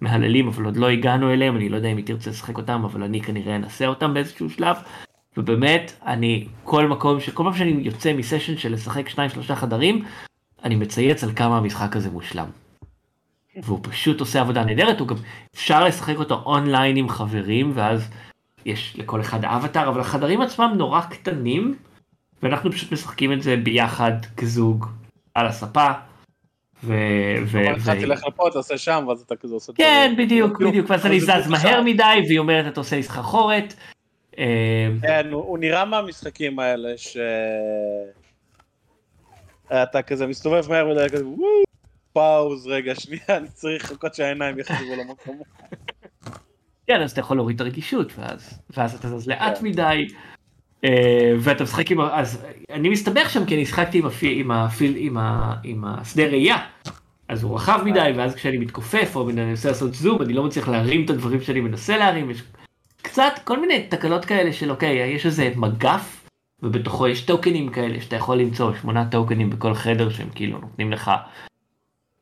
[0.00, 3.02] מהללים אבל עוד לא הגענו אליהם אני לא יודע אם היא תרצה לשחק אותם אבל
[3.02, 4.76] אני כנראה אנסה אותם באיזשהו שלב.
[5.36, 10.04] ובאמת אני כל מקום שכל פעם שאני יוצא מסשן של לשחק שניים שלושה חדרים
[10.64, 12.46] אני מצייץ על כמה המשחק הזה מושלם.
[13.62, 15.16] והוא פשוט עושה עבודה נהדרת הוא גם
[15.54, 18.10] אפשר לשחק אותו אונליין עם חברים ואז
[18.64, 21.74] יש לכל אחד אבטאר אבל החדרים עצמם נורא קטנים
[22.42, 24.86] ואנחנו פשוט משחקים את זה ביחד כזוג
[25.34, 25.90] על הספה.
[26.84, 26.94] ו...
[27.46, 27.58] ו...
[27.80, 28.00] ו...
[28.00, 29.72] תלך לפה, תעשה שם, ואז אתה כזה עושה...
[29.72, 33.74] כן, בדיוק, בדיוק, ואז אני זז מהר מדי, והיא אומרת, אתה עושה לי סחרחורת.
[34.38, 37.16] אה, כן, הוא נראה מהמשחקים האלה, ש...
[39.72, 41.24] אתה כזה מסתובב מהר מדי, כזה
[42.12, 45.40] פאוז, רגע, שנייה, אני צריך לחכות שהעיניים יחזרו למקום.
[46.86, 48.12] כן, אז אתה יכול להוריד את הרגישות,
[48.70, 49.64] ואז אתה זז לאט כן.
[49.64, 50.06] מדי.
[50.84, 54.94] אה, ואתה משחק עם, אז אני מסתבך שם כי אני שחקתי עם, הפיל, עם, הפיל,
[54.96, 56.56] עם, ה, עם השדה ראייה.
[57.28, 60.68] אז הוא רחב מדי ואז כשאני מתכופף או אני מנסה לעשות זום אני לא מצליח
[60.68, 62.30] להרים את הדברים שאני מנסה להרים.
[62.30, 62.42] יש
[63.02, 66.28] קצת כל מיני תקלות כאלה של אוקיי יש איזה מגף
[66.62, 71.10] ובתוכו יש טוקנים כאלה שאתה יכול למצוא שמונה טוקנים בכל חדר שהם כאילו נותנים לך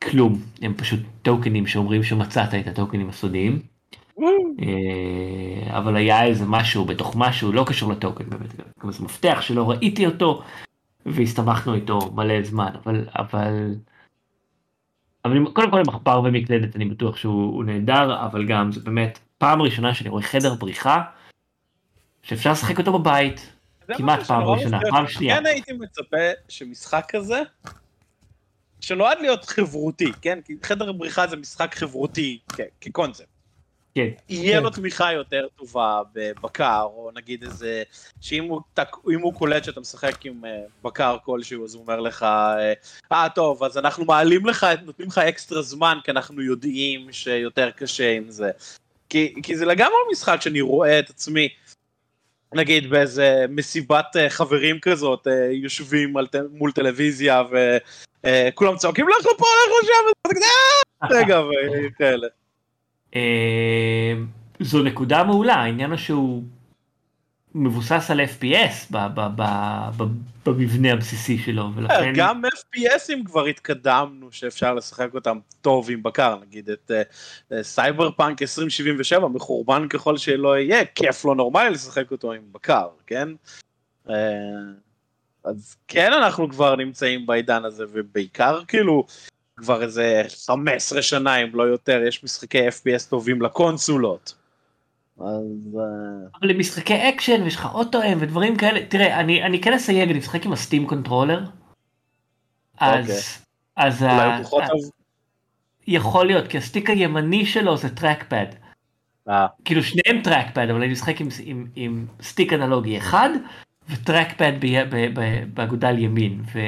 [0.04, 3.58] כלום הם פשוט טוקנים שאומרים שמצאת את הטוקנים הסודיים.
[4.62, 9.70] אה, אבל היה איזה משהו בתוך משהו לא קשור לטוקן באמת גם איזה מפתח שלא
[9.70, 10.42] ראיתי אותו
[11.06, 13.74] והסתמכנו איתו מלא זמן אבל אבל.
[15.24, 19.94] אבל קודם כל מחבר ומקלדת אני בטוח שהוא נהדר אבל גם זה באמת פעם ראשונה
[19.94, 21.02] שאני רואה חדר בריחה
[22.22, 23.52] שאפשר לשחק אותו בבית
[23.96, 25.36] כמעט פעם ראשונה פעם שנייה.
[25.36, 26.16] כן הייתי מצפה
[26.48, 27.42] שמשחק כזה
[28.80, 32.38] שנועד להיות חברותי כן כי חדר בריחה זה משחק חברותי
[32.80, 33.29] כקונספט.
[33.94, 34.08] כן.
[34.28, 34.62] יהיה כן.
[34.62, 37.82] לו תמיכה יותר טובה בבקר, או נגיד איזה,
[38.20, 38.60] שאם הוא,
[39.22, 42.72] הוא קולט שאתה משחק עם אה, בקר כלשהו, אז הוא אומר לך, אה,
[43.12, 48.16] אה טוב, אז אנחנו מעלים לך, נותנים לך אקסטרה זמן, כי אנחנו יודעים שיותר קשה
[48.16, 48.50] עם זה.
[49.08, 51.48] כי, כי זה לגמרי משחק שאני רואה את עצמי,
[52.54, 57.42] נגיד באיזה מסיבת אה, חברים כזאת, יושבים על, מול טלוויזיה
[58.22, 60.30] וכולם צועקים לך פה, לך שם,
[61.16, 61.40] רגע,
[61.86, 62.26] וכאלה.
[63.16, 64.12] אה,
[64.60, 66.42] זו נקודה מעולה, העניין הוא שהוא
[67.54, 68.96] מבוסס על FPS
[70.46, 72.12] במבנה הבסיסי שלו, ולכן...
[72.16, 76.90] גם FPSים כבר התקדמנו שאפשר לשחק אותם טוב עם בקר, נגיד את
[77.62, 83.28] סייבר פאנק 2077, מחורבן ככל שלא יהיה, כיף לא נורמלי לשחק אותו עם בקר, כן?
[84.10, 84.14] אה,
[85.44, 89.06] אז כן אנחנו כבר נמצאים בעידן הזה, ובעיקר כאילו...
[89.60, 94.34] כבר איזה 15 שנה אם לא יותר יש משחקי FPS טובים לקונסולות.
[95.20, 95.78] אז...
[95.78, 100.18] אה, אבל למשחקי אקשן ויש לך auto-aim ודברים כאלה תראה אני אני כן אסייג אני
[100.18, 101.44] משחק עם ה Steam controller.
[102.80, 103.24] אז
[104.02, 104.66] אוקיי.
[104.66, 104.92] אז
[105.86, 108.46] יכול להיות כי הסטיק הימני שלו זה trackpad.
[109.28, 109.46] אה.
[109.64, 113.30] כאילו שניהם trackpad אבל אני משחק עם, עם, עם סטיק אנלוגי אחד
[113.88, 114.52] ו trackpad
[115.54, 116.58] באגודל ימין ו,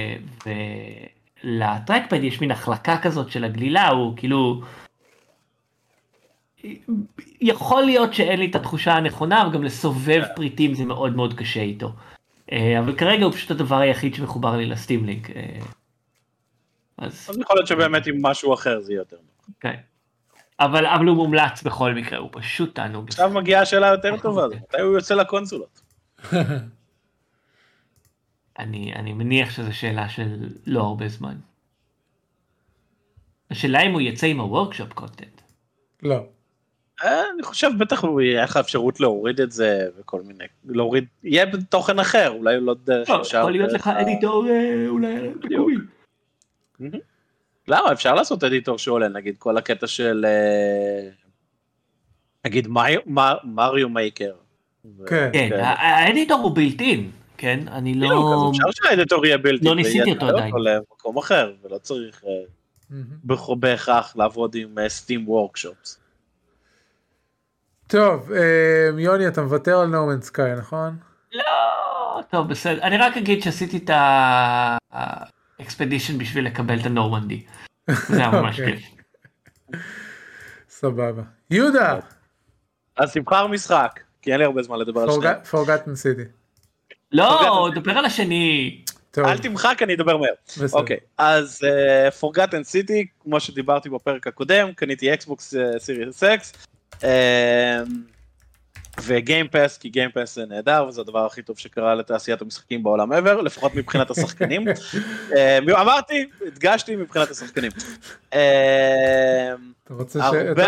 [0.47, 0.51] ו,
[1.43, 4.63] ל trackpad יש מין החלקה כזאת של הגלילה, הוא כאילו...
[7.41, 11.61] יכול להיות שאין לי את התחושה הנכונה, אבל גם לסובב פריטים זה מאוד מאוד קשה
[11.61, 11.93] איתו.
[12.53, 15.31] אה, אבל כרגע הוא פשוט הדבר היחיד שמחובר לי לסטימלינק.
[15.31, 15.59] אה,
[16.99, 17.27] אז...
[17.31, 19.17] אז יכול להיות שבאמת עם משהו אחר זה יהיה יותר.
[19.61, 19.77] כן.
[20.61, 23.09] אבל, אבל הוא מומלץ בכל מקרה, הוא פשוט תענוג.
[23.09, 25.81] עכשיו מגיעה השאלה יותר טובה, מתי הוא יוצא לקונסולות?
[28.59, 31.37] אני, אני מניח שזו שאלה של לא הרבה זמן.
[33.51, 35.41] השאלה אם הוא יצא עם הוורקשופ קונטנט.
[36.03, 36.25] לא.
[37.05, 41.47] אה, אני חושב בטח הוא יהיה לך אפשרות להוריד את זה וכל מיני, להוריד, יהיה
[41.47, 45.75] בתוכן אחר, אולי לא דרך לא, יכול להיות לך אדיטור אה, אולי מקומי.
[47.69, 51.09] למה אפשר לעשות אדיטור שעולה נגיד כל הקטע של אה,
[52.45, 52.69] נגיד
[53.45, 54.35] מריו מייקר.
[55.07, 57.11] כן, כן האדיטור הוא בילטין,
[57.43, 58.51] כן, אני לא...
[58.51, 62.25] אפשר שהאדיטור יהיה בילטין, לא ניסיתי אותו עדיין, למקום אחר ולא צריך
[63.57, 66.01] בהכרח לעבוד עם סטים וורקשופס.
[67.87, 68.31] טוב,
[68.99, 70.97] יוני אתה מוותר על נורמן סקאי נכון?
[71.33, 71.43] לא,
[72.31, 73.91] טוב בסדר, אני רק אגיד שעשיתי את
[75.59, 77.45] ה expedition בשביל לקבל את ה Normandy.
[77.91, 78.81] זה היה ממש כיף.
[80.69, 81.23] סבבה.
[81.51, 81.99] יהודה.
[82.97, 85.45] אז תבחר משחק, כי אין לי הרבה זמן לדבר על שנייה.
[85.45, 86.23] Forgotten City.
[87.13, 88.81] לא, דבר על השני.
[89.19, 90.33] אל תמחק, אני אדבר מהר.
[90.73, 91.61] אוקיי, אז
[92.21, 96.53] Forgotten City, כמו שדיברתי בפרק הקודם, קניתי Xbox Series X.
[99.01, 103.75] וגיימפס, כי גיימפס זה נהדר, וזה הדבר הכי טוב שקרה לתעשיית המשחקים בעולם ever, לפחות
[103.75, 104.65] מבחינת השחקנים.
[105.81, 107.71] אמרתי, הדגשתי מבחינת השחקנים.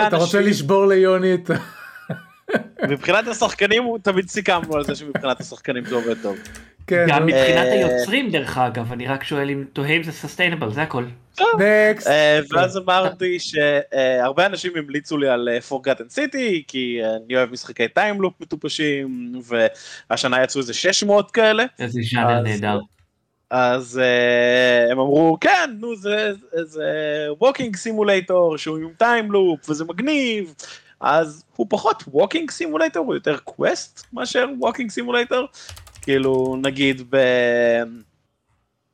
[0.06, 1.50] אתה רוצה לשבור ליוני את...
[2.88, 6.36] מבחינת השחקנים, תמיד סיכמנו על זה שמבחינת השחקנים זה עובד טוב.
[6.86, 10.82] כן, גם מבחינת היוצרים דרך אגב, אני רק שואל אם תוהה אם זה סוסטיינבל, זה
[10.82, 11.04] הכל.
[11.40, 12.10] נקסט.
[12.50, 18.34] ואז אמרתי שהרבה אנשים המליצו לי על פורגטן סיטי, כי אני אוהב משחקי time loop
[18.40, 19.40] מטופשים,
[20.10, 21.64] והשנה יצאו איזה 600 כאלה.
[21.78, 22.80] איזה ז'אנר נהדר.
[23.50, 24.00] אז
[24.90, 26.32] הם אמרו כן נו זה
[27.38, 30.54] walking simulator שהוא עם time loop וזה מגניב
[31.04, 35.46] אז הוא פחות walking simulator הוא יותר quest מאשר walking simulator
[36.02, 37.16] כאילו נגיד ב...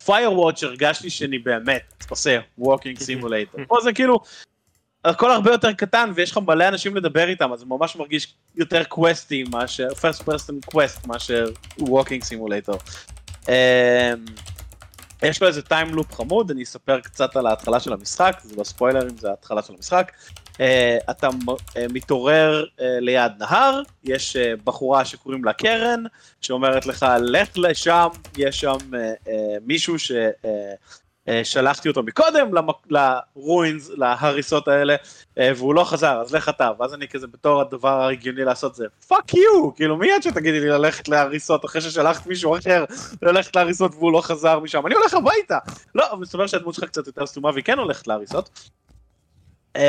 [0.06, 3.60] Firewatch הרגשתי שאני באמת עושה walking simulator.
[3.68, 4.20] פה זה כאילו,
[5.04, 8.84] הכל הרבה יותר קטן ויש לך מלא אנשים לדבר איתם, אז זה ממש מרגיש יותר
[8.84, 11.46] קווסטי מאשר, first person quest מאשר
[11.78, 12.78] walking simulator.
[15.22, 18.64] יש לו איזה time loop חמוד, אני אספר קצת על ההתחלה של המשחק, זה לא
[18.64, 20.12] ספוילרים, זה ההתחלה של המשחק.
[20.52, 20.60] אה,
[21.10, 21.52] אתה אה,
[21.92, 26.04] מתעורר אה, ליד נהר, יש אה, בחורה שקוראים לה קרן,
[26.40, 28.08] שאומרת לך לך לשם,
[28.38, 29.30] יש שם אה, אה,
[29.66, 32.50] מישהו ששלחתי אה, אה, אותו מקודם
[32.90, 37.60] ל ruins, להריסות האלה, אה, והוא לא חזר, אז לך אתה, ואז אני כזה בתור
[37.60, 42.56] הדבר ההגיוני לעשות זה, fuck you, כאילו מיד שתגידי לי ללכת להריסות אחרי ששלחת מישהו
[42.56, 42.84] אחר
[43.22, 45.58] ללכת להריסות והוא לא חזר משם, אני הולך הביתה,
[45.94, 48.70] לא, אבל מסתבר שהדמות שלך קצת יותר סתומה והיא כן הולכת להריסות.
[49.76, 49.80] אה,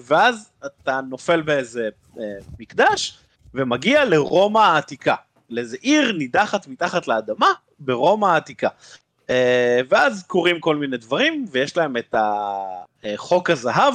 [0.00, 1.88] ואז אתה נופל באיזה
[2.58, 3.18] מקדש
[3.54, 5.14] ומגיע לרומא העתיקה,
[5.50, 8.68] לאיזה עיר נידחת מתחת לאדמה ברומא העתיקה.
[9.32, 12.14] Uh, ואז קורים כל מיני דברים ויש להם את
[13.04, 13.94] החוק הזהב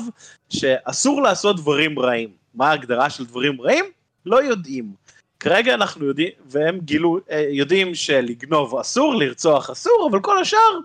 [0.49, 2.29] שאסור לעשות דברים רעים.
[2.53, 3.85] מה ההגדרה של דברים רעים?
[4.25, 4.93] לא יודעים.
[5.39, 10.79] כרגע אנחנו יודעים, והם גילו, uh, יודעים שלגנוב אסור, לרצוח אסור, אבל כל השאר,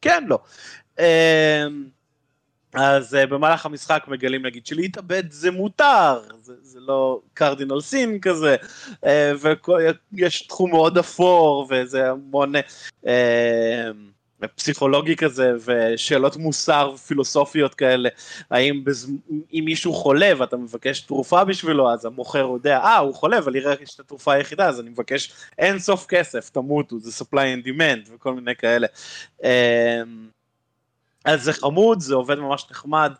[0.00, 0.38] כן, לא.
[2.72, 8.56] אז uh, במהלך המשחק מגלים נגיד שלהתאבד זה מותר, זה, זה לא קרדינל סין כזה,
[8.90, 9.06] uh,
[10.12, 12.52] ויש תחום מאוד אפור וזה המון
[13.04, 13.08] uh,
[14.56, 18.08] פסיכולוגי כזה ושאלות מוסר ופילוסופיות כאלה,
[18.50, 19.10] האם בז...
[19.52, 23.74] אם מישהו חולה ואתה מבקש תרופה בשבילו אז המוכר יודע, אה הוא חולה אבל יראה
[23.82, 28.14] יש את התרופה היחידה אז אני מבקש אין סוף כסף, תמותו, זה supply and demand
[28.14, 28.86] וכל מיני כאלה.
[29.40, 29.44] Uh,
[31.24, 33.12] אז זה חמוד, זה עובד ממש נחמד.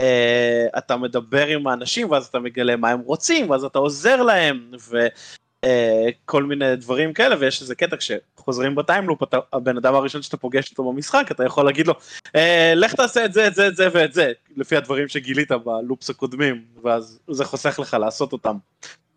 [0.00, 4.70] Uh, אתה מדבר עם האנשים ואז אתה מגלה מה הם רוצים ואז אתה עוזר להם
[4.74, 10.36] וכל uh, מיני דברים כאלה ויש איזה קטע כשחוזרים בטיימלופ אתה הבן אדם הראשון שאתה
[10.36, 11.94] פוגש אותו במשחק אתה יכול להגיד לו
[12.26, 12.30] אה,
[12.76, 16.10] לך תעשה את זה את זה את זה ואת זה לפי הדברים שגילית ב loops
[16.10, 18.56] הקודמים ואז זה חוסך לך לעשות אותם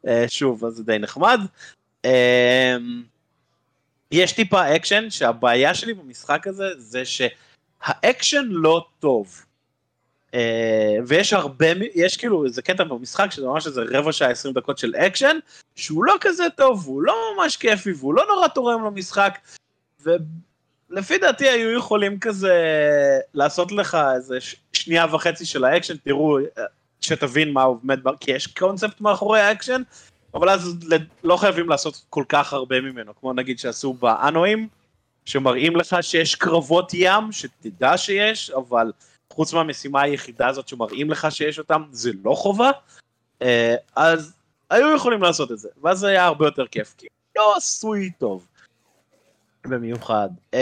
[0.06, 1.40] אה, שוב אז זה די נחמד.
[2.06, 2.10] אה,
[4.12, 7.22] יש טיפה אקשן שהבעיה שלי במשחק הזה זה ש...
[7.84, 9.42] האקשן לא טוב.
[10.32, 10.38] אה,
[11.08, 14.96] ויש הרבה, יש כאילו איזה קטע במשחק שזה ממש איזה רבע שעה 20 דקות של
[14.96, 15.38] אקשן,
[15.76, 19.38] שהוא לא כזה טוב, והוא לא ממש כיפי, והוא לא נורא תורם למשחק,
[20.02, 22.54] ולפי דעתי היו יכולים כזה
[23.34, 24.38] לעשות לך איזה
[24.74, 26.38] שנייה וחצי של האקשן, תראו,
[27.02, 29.82] שתבין מה עומד, כי יש קונספט מאחורי האקשן,
[30.34, 30.76] אבל אז
[31.24, 34.68] לא חייבים לעשות כל כך הרבה ממנו, כמו נגיד שעשו באנואים,
[35.26, 38.92] שמראים לך שיש קרבות ים, שתדע שיש, אבל
[39.34, 42.72] חוץ מהמשימה היחידה הזאת שמראים לך שיש אותם, זה לא חובה,
[43.42, 44.34] אה, אז
[44.70, 48.48] היו יכולים לעשות את זה, ואז זה היה הרבה יותר כיף, כי לא עשוי טוב.
[49.68, 50.30] במיוחד.
[50.52, 50.58] Uh,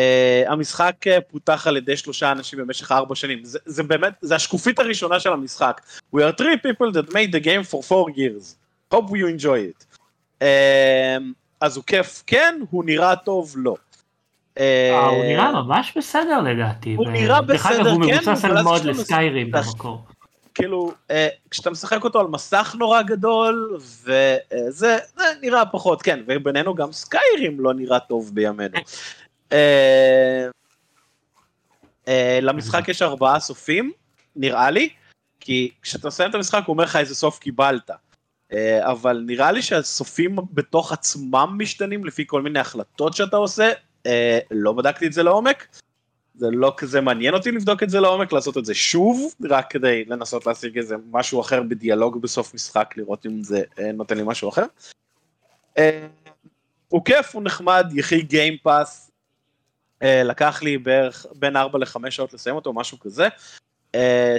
[0.47, 4.79] המשחק uh, פותח על ידי שלושה אנשים במשך ארבע שנים, זה, זה באמת, זה השקופית
[4.79, 5.81] הראשונה של המשחק.
[6.15, 8.55] We are three people that made the game for four years.
[8.93, 9.97] hope you enjoy it.
[10.39, 10.43] Uh,
[11.61, 13.75] אז הוא כיף כן, הוא נראה טוב לא.
[14.59, 16.93] אה, הוא נראה ממש בסדר לדעתי.
[16.95, 17.63] הוא נראה בסדר, כן.
[17.63, 20.03] דרך אגב, הוא מבוסס על מוד לסקיירים במקור.
[20.55, 26.75] כאילו, אה, כשאתה משחק אותו על מסך נורא גדול, וזה זה נראה פחות, כן, ובינינו
[26.75, 28.77] גם סקיירים לא נראה טוב בימינו.
[29.51, 30.47] אה,
[32.07, 33.91] אה, למשחק יש ארבעה סופים,
[34.35, 34.89] נראה לי,
[35.39, 37.91] כי כשאתה מסיים את המשחק הוא אומר לך איזה סוף קיבלת.
[38.79, 43.71] אבל נראה לי שהסופים בתוך עצמם משתנים לפי כל מיני החלטות שאתה עושה,
[44.51, 45.67] לא בדקתי את זה לעומק,
[46.35, 50.05] זה לא כזה מעניין אותי לבדוק את זה לעומק, לעשות את זה שוב, רק כדי
[50.05, 54.49] לנסות להשיג איזה משהו אחר בדיאלוג בסוף משחק, לראות אם זה אה, נותן לי משהו
[54.49, 54.65] אחר.
[55.77, 56.07] אה,
[56.87, 59.11] הוא כיף, הוא נחמד, יחי Game Pass,
[60.03, 63.27] אה, לקח לי בערך בין 4 ל-5 שעות לסיים אותו, משהו כזה,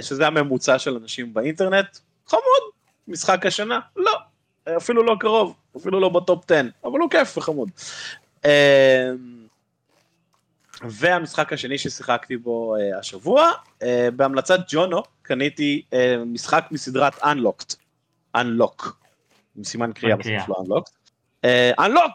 [0.01, 1.97] שזה הממוצע של אנשים באינטרנט,
[2.27, 2.63] חמוד,
[3.07, 4.17] משחק השנה, לא,
[4.77, 7.69] אפילו לא קרוב, אפילו לא ב top 10, אבל הוא כיף וחמוד.
[10.89, 13.85] והמשחק השני ששיחקתי בו אה, השבוע, אה,
[14.15, 17.75] בהמלצת ג'ונו קניתי אה, משחק מסדרת Unlocked,
[18.37, 18.85] Unlock,
[19.57, 20.89] עם סימן קריאה בסוף לא Unlocked,
[21.45, 22.11] uh, Unlock,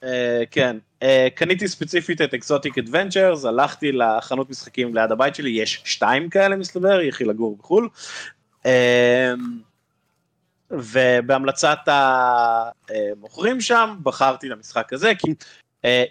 [0.00, 0.04] uh,
[0.50, 6.30] כן, uh, קניתי ספציפית את אקזוטיק אדוונצ'רס, הלכתי לחנות משחקים ליד הבית שלי, יש שתיים
[6.30, 7.88] כאלה מסתבר, יחי לגור בחו"ל,
[8.62, 8.68] uh,
[10.70, 15.34] ובהמלצת המוכרים שם בחרתי למשחק הזה, כי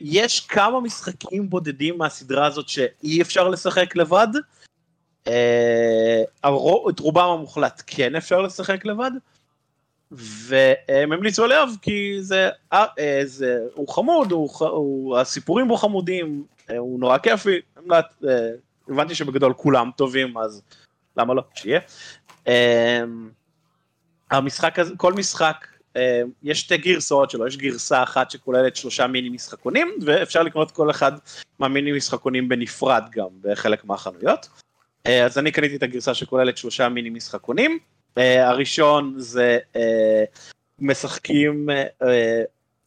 [0.01, 4.27] יש כמה משחקים בודדים מהסדרה הזאת שאי אפשר לשחק לבד.
[5.27, 5.31] Uh,
[6.89, 9.11] את רובם המוחלט כן אפשר לשחק לבד.
[10.11, 12.77] והם המליצו עליו כי זה, uh,
[13.23, 16.43] זה הוא חמוד, הוא, הוא, הסיפורים בו חמודים,
[16.77, 17.93] הוא נורא כיפי, uh,
[18.89, 20.61] הבנתי שבגדול כולם טובים אז
[21.17, 21.79] למה לא, שיהיה.
[24.31, 25.70] המשחק הזה, כל משחק אה,
[26.43, 31.11] יש שתי גרסאות שלו, יש גרסה אחת שכוללת שלושה מיני משחקונים, ואפשר לקנות כל אחד
[31.59, 34.49] מהמיני משחקונים בנפרד גם בחלק מהחנויות.
[35.07, 37.79] אה, אז אני קניתי את הגרסה שכוללת שלושה מיני משחקונים.
[38.17, 39.59] אה, הראשון זה
[40.79, 41.69] משחקים,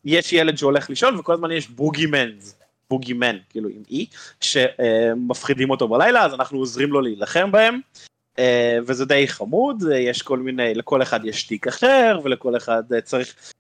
[0.05, 2.57] יש ילד שהולך לישון וכל הזמן יש בוגי מנס,
[2.91, 4.07] בוגי מן, כאילו עם אי,
[4.41, 7.81] שמפחידים אותו בלילה, אז אנחנו עוזרים לו להילחם בהם.
[8.39, 8.41] Uh,
[8.87, 13.01] וזה די חמוד, uh, יש כל מיני, לכל אחד יש תיק אחר, ולכל אחד uh,
[13.01, 13.53] צריך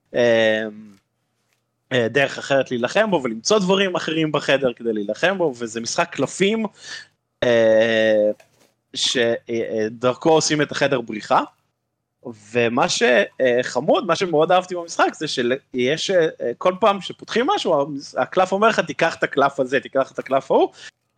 [1.92, 6.66] דרך אחרת להילחם בו, ולמצוא דברים אחרים בחדר כדי להילחם בו, וזה משחק קלפים,
[8.94, 11.40] שדרכו עושים את החדר בריחה.
[12.52, 16.10] ומה שחמוד, מה שמאוד אהבתי במשחק זה שיש,
[16.58, 20.72] כל פעם שפותחים משהו, הקלף אומר לך תיקח את הקלף הזה, תיקח את הקלף ההוא,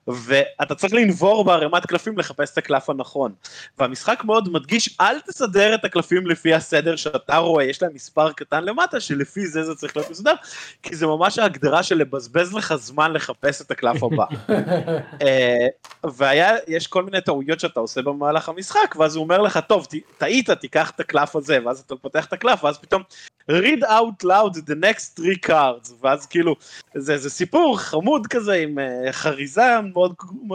[0.08, 3.32] ואתה צריך לנבור בערימת קלפים לחפש את הקלף הנכון.
[3.78, 8.64] והמשחק מאוד מדגיש, אל תסדר את הקלפים לפי הסדר שאתה רואה, יש להם מספר קטן
[8.64, 10.34] למטה, שלפי זה זה צריך להיות מסודר,
[10.82, 14.24] כי זה ממש ההגדרה של לבזבז לך זמן לחפש את הקלף הבא.
[15.22, 15.66] אה,
[16.04, 19.86] והיה, יש כל מיני טעויות שאתה עושה במהלך המשחק, ואז הוא אומר לך, טוב,
[20.18, 23.02] טעית, תיקח את הקלף הזה, ואז אתה פותח את הקלף, ואז פתאום,
[23.50, 26.56] read out loud the next three cards, ואז כאילו,
[26.94, 30.14] זה, זה סיפור חמוד כזה עם uh, חריזה מאוד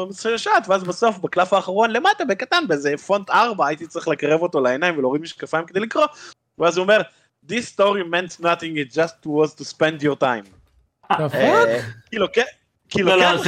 [0.09, 4.97] משעשעת, ואז בסוף בקלף האחרון למטה בקטן באיזה פונט 4 הייתי צריך לקרב אותו לעיניים
[4.97, 6.05] ולהוריד משקפיים כדי לקרוא,
[6.59, 7.01] ואז הוא אומר,
[7.47, 10.61] this story meant nothing, it just was to spend your time.
[11.11, 12.43] אה, כאילו כן,
[12.89, 13.41] כאילו לא, לא,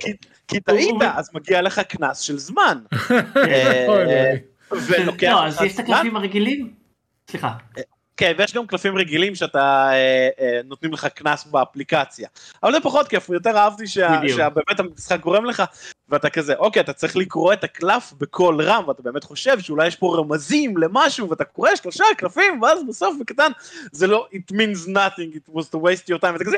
[0.00, 0.12] כן,
[0.48, 2.78] כי טעית, אז מגיע לך קנס של זמן.
[3.36, 3.86] אה,
[5.22, 6.74] לא, אז יש את הקלפים הרגילים?
[7.30, 7.52] סליחה.
[8.16, 12.28] כן, ויש גם קלפים רגילים שאתה, אה, אה, נותנים לך קנס באפליקציה.
[12.62, 15.62] אבל זה פחות כיף, יותר אהבתי שה, שבאמת המשחק גורם לך,
[16.08, 19.96] ואתה כזה, אוקיי, אתה צריך לקרוא את הקלף בקול רם, ואתה באמת חושב שאולי יש
[19.96, 23.50] פה רמזים למשהו, ואתה קורא שלושה קלפים, ואז בסוף בקטן,
[23.92, 26.56] זה לא, it means nothing, it was to waste your time, ואתה כזה...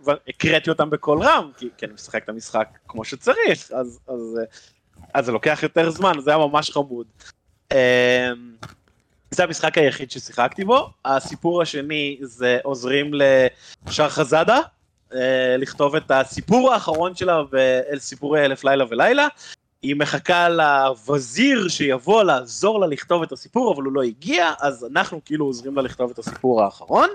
[0.00, 4.40] והקראתי אותם בקול רם, כי, כי אני משחק את המשחק כמו שצריך, אז, אז,
[5.14, 7.06] אז זה לוקח יותר זמן, זה היה ממש חמוד.
[9.30, 10.90] זה המשחק היחיד ששיחקתי בו.
[11.04, 13.10] הסיפור השני זה עוזרים
[13.86, 14.58] לשחזדה
[15.14, 17.42] אה, לכתוב את הסיפור האחרון שלה
[17.92, 19.28] אל סיפורי אלף לילה ולילה.
[19.82, 25.20] היא מחכה לווזיר שיבוא לעזור לה לכתוב את הסיפור, אבל הוא לא הגיע, אז אנחנו
[25.24, 27.08] כאילו עוזרים לה לכתוב את הסיפור האחרון.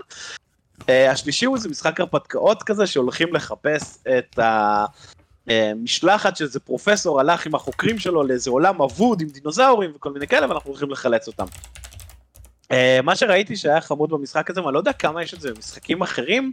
[0.79, 4.39] Uh, השלישי הוא איזה משחק הרפתקאות כזה, שהולכים לחפש את
[5.75, 10.49] משלחת שאיזה פרופסור הלך עם החוקרים שלו לאיזה עולם אבוד עם דינוזאורים וכל מיני כאלה
[10.49, 11.45] ואנחנו הולכים לחלץ אותם.
[13.03, 16.51] מה שראיתי שהיה חמוד במשחק הזה, אני לא יודע כמה יש את זה במשחקים אחרים,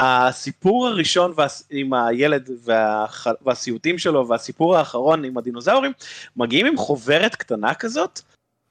[0.00, 1.34] הסיפור הראשון
[1.70, 3.26] עם הילד והח...
[3.42, 5.92] והסיוטים שלו והסיפור האחרון עם הדינוזאורים
[6.36, 8.20] מגיעים עם חוברת קטנה כזאת.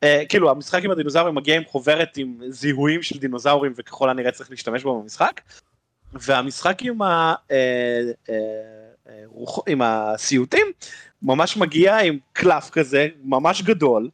[0.06, 4.52] Uh, כאילו המשחק עם הדינוזאורים מגיע עם חוברת עם זיהויים של דינוזאורים וככל הנראה צריך
[4.52, 5.42] להשתמש בו במשחק.
[6.14, 7.52] והמשחק עם, ה, uh,
[8.26, 8.30] uh,
[9.08, 10.68] uh, רוח, עם הסיוטים
[11.22, 14.10] ממש מגיע עם קלף כזה ממש גדול.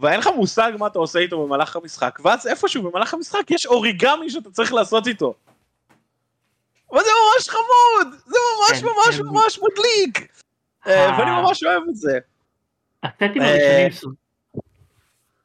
[0.00, 4.30] ואין לך מושג מה אתה עושה איתו במהלך המשחק ואז איפשהו במהלך המשחק יש אוריגמי
[4.30, 5.34] שאתה צריך לעשות איתו.
[6.92, 9.22] וזה ממש חמוד, זה ממש כן, ממש כן.
[9.26, 10.32] ממש מדליק,
[10.86, 12.18] אה, ואני ממש אוהב את זה.
[13.02, 14.16] הסטים הראשונים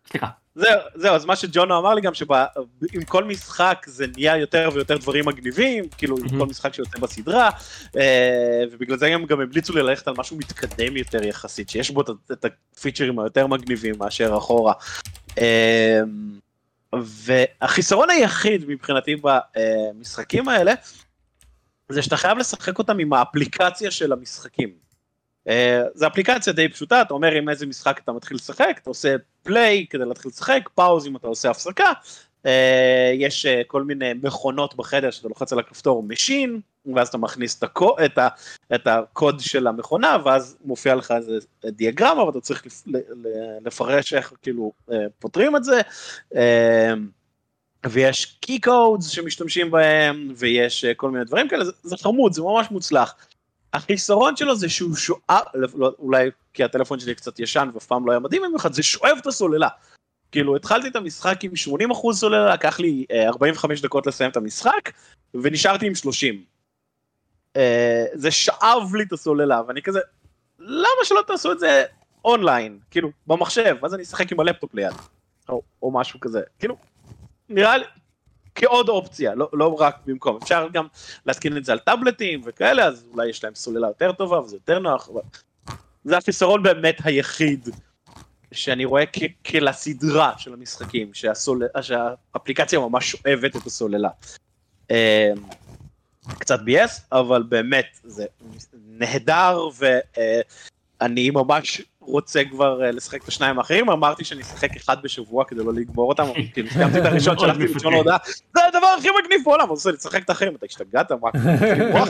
[0.09, 0.27] סליחה.
[0.57, 4.97] זהו, זהו, אז מה שג'ונו אמר לי גם שעם כל משחק זה נהיה יותר ויותר
[4.97, 7.49] דברים מגניבים, כאילו עם כל משחק שיוצא בסדרה,
[7.97, 12.01] אה, ובגלל זה הם גם המליצו לי ללכת על משהו מתקדם יותר יחסית, שיש בו
[12.31, 14.73] את הפיצ'רים היותר מגניבים מאשר אחורה.
[15.37, 16.01] אה,
[17.01, 20.73] והחיסרון היחיד מבחינתי במשחקים האלה,
[21.89, 24.86] זה שאתה חייב לשחק אותם עם האפליקציה של המשחקים.
[25.93, 29.85] זו אפליקציה די פשוטה, אתה אומר עם איזה משחק אתה מתחיל לשחק, אתה עושה play
[29.89, 31.91] כדי להתחיל לשחק, pause אם אתה עושה הפסקה,
[32.43, 32.47] אה,
[33.13, 36.59] יש אה, כל מיני מכונות בחדר שאתה לוחץ על הכפתור machine,
[36.95, 38.27] ואז אתה מכניס את, הקוד, את, ה,
[38.75, 41.33] את הקוד של המכונה, ואז מופיע לך איזה
[41.65, 42.63] דיאגרמה, ואתה צריך
[43.65, 44.71] לפרש איך כאילו
[45.19, 45.81] פותרים את זה.
[47.85, 52.67] ויש key codes שמשתמשים בהם, ויש כל מיני דברים כאלה, זה, זה חמוד, זה ממש
[52.71, 53.15] מוצלח.
[53.77, 55.43] החיסרון שלו זה שהוא שואב,
[55.99, 59.27] אולי כי הטלפון שלי קצת ישן ואף פעם לא היה מדהים במיוחד, זה שואב את
[59.27, 59.67] הסוללה.
[60.31, 61.51] כאילו התחלתי את המשחק עם
[62.11, 64.91] 80% סוללה, לקח לי אה, אה, 45 דקות לסיים את המשחק,
[65.33, 66.35] ונשארתי עם 30.
[66.35, 69.99] אה, אה, זה שאב לי את הסוללה, ואני כזה,
[70.59, 71.83] למה שלא תעשו את זה
[72.25, 74.93] אונליין, כאילו, במחשב, אז אני אשחק עם הלפטופ ליד,
[75.49, 76.77] או, או משהו כזה, כאילו,
[77.49, 77.85] נראה לי
[78.57, 80.87] כעוד אופציה, לא, לא רק במקום, אפשר גם
[81.25, 84.79] להתקין את זה על טאבלטים וכאלה, אז אולי יש להם סוללה יותר טובה וזה יותר
[84.79, 85.21] נוח, אבל
[86.03, 87.69] זה החיסרון באמת היחיד
[88.51, 89.03] שאני רואה
[89.45, 91.63] כלסדרה של המשחקים, שהסול...
[91.81, 94.09] שהאפליקציה ממש שואבת את הסוללה.
[94.89, 94.95] אמ,
[96.39, 98.25] קצת ביאס, אבל באמת זה
[98.87, 99.69] נהדר
[100.99, 105.63] ואני ממש רוצה כבר אה, לשחק את השניים האחרים, אמרתי שאני אשחק אחד בשבוע כדי
[105.63, 108.17] לא לגמור אותם, כאילו סיימתי את הראשון, שלחתי לצפון הודעה,
[108.55, 111.11] זה הדבר הכי מגניב בעולם, אני רוצה לשחק את האחרים, אתה השתגעת?
[111.11, 111.29] מה,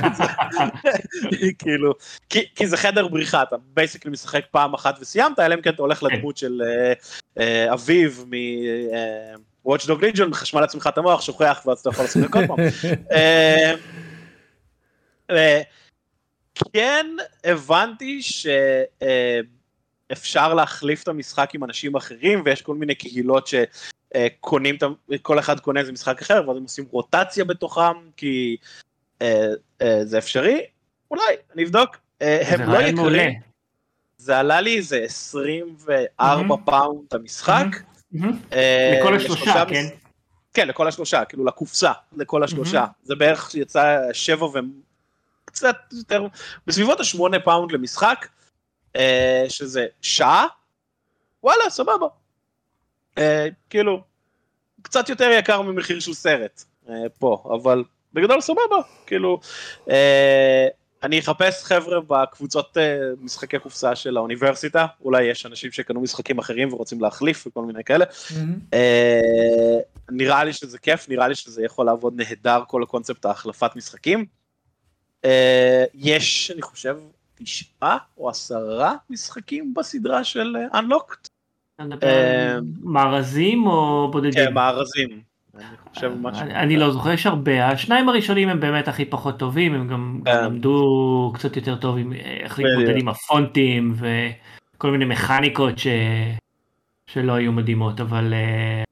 [1.60, 1.94] כאילו,
[2.30, 6.04] כי זה חדר בריחה, אתה בייסקלי משחק פעם אחת וסיימת, אלא אם כן אתה הולך
[6.04, 6.94] לדמות של אה,
[7.40, 8.34] אה, אביב מ...
[9.68, 12.58] Watch Dog Legion, מחשמל לעצמך את המוח, שוכח ואז אתה יכול לשחק עוד פעם.
[16.74, 17.06] כן
[17.44, 18.48] הבנתי ש...
[20.12, 24.76] אפשר להחליף את המשחק עם אנשים אחרים ויש כל מיני קהילות שקונים,
[25.22, 28.58] כל אחד קונה איזה משחק אחר ואז הם עושים רוטציה בתוכם כי
[29.22, 29.48] אה,
[29.82, 30.62] אה, זה אפשרי,
[31.12, 31.22] אולי,
[31.56, 33.40] אני אבדוק, אה, הם לא יקרים,
[34.18, 37.66] זה עלה לי איזה 24 פאונד המשחק.
[39.00, 39.86] לכל השלושה, כן?
[40.54, 44.48] כן, לכל השלושה, כאילו לקופסה, לכל השלושה, זה בערך יצא שבע
[45.44, 46.28] וקצת יותר,
[46.68, 48.28] בסביבות השמונה פאונד למשחק.
[48.96, 50.46] אה, שזה שעה,
[51.44, 52.08] וואלה, סבבה.
[53.18, 54.02] אה, כאילו,
[54.82, 57.84] קצת יותר יקר ממחיר של סרט אה, פה, אבל
[58.14, 59.40] בגדול סבבה, כאילו,
[61.04, 62.78] אני אחפש חבר'ה בקבוצות
[63.22, 68.06] משחקי קופסה של האוניברסיטה, אולי יש אנשים שקנו משחקים אחרים ורוצים להחליף וכל מיני כאלה.
[68.06, 68.76] Mm-hmm.
[70.12, 74.26] נראה לי שזה כיף, נראה לי שזה יכול לעבוד נהדר כל הקונספט ההחלפת משחקים.
[75.94, 76.98] יש, אני חושב,
[77.44, 81.30] תשעה או עשרה משחקים בסדרה של אה, Unlocked.
[82.04, 84.46] אה, מארזים או בודדים?
[84.46, 85.22] כן, מארזים.
[86.40, 90.22] אני לא זוכר, יש הרבה, השניים הראשונים הם באמת הכי פחות טובים, הם גם.
[90.26, 95.76] למדו קצת יותר טוב איך להתמודד עם הפונטים וכל מיני מכניקות
[97.08, 98.84] שלא היו מדהימות, אבל אה,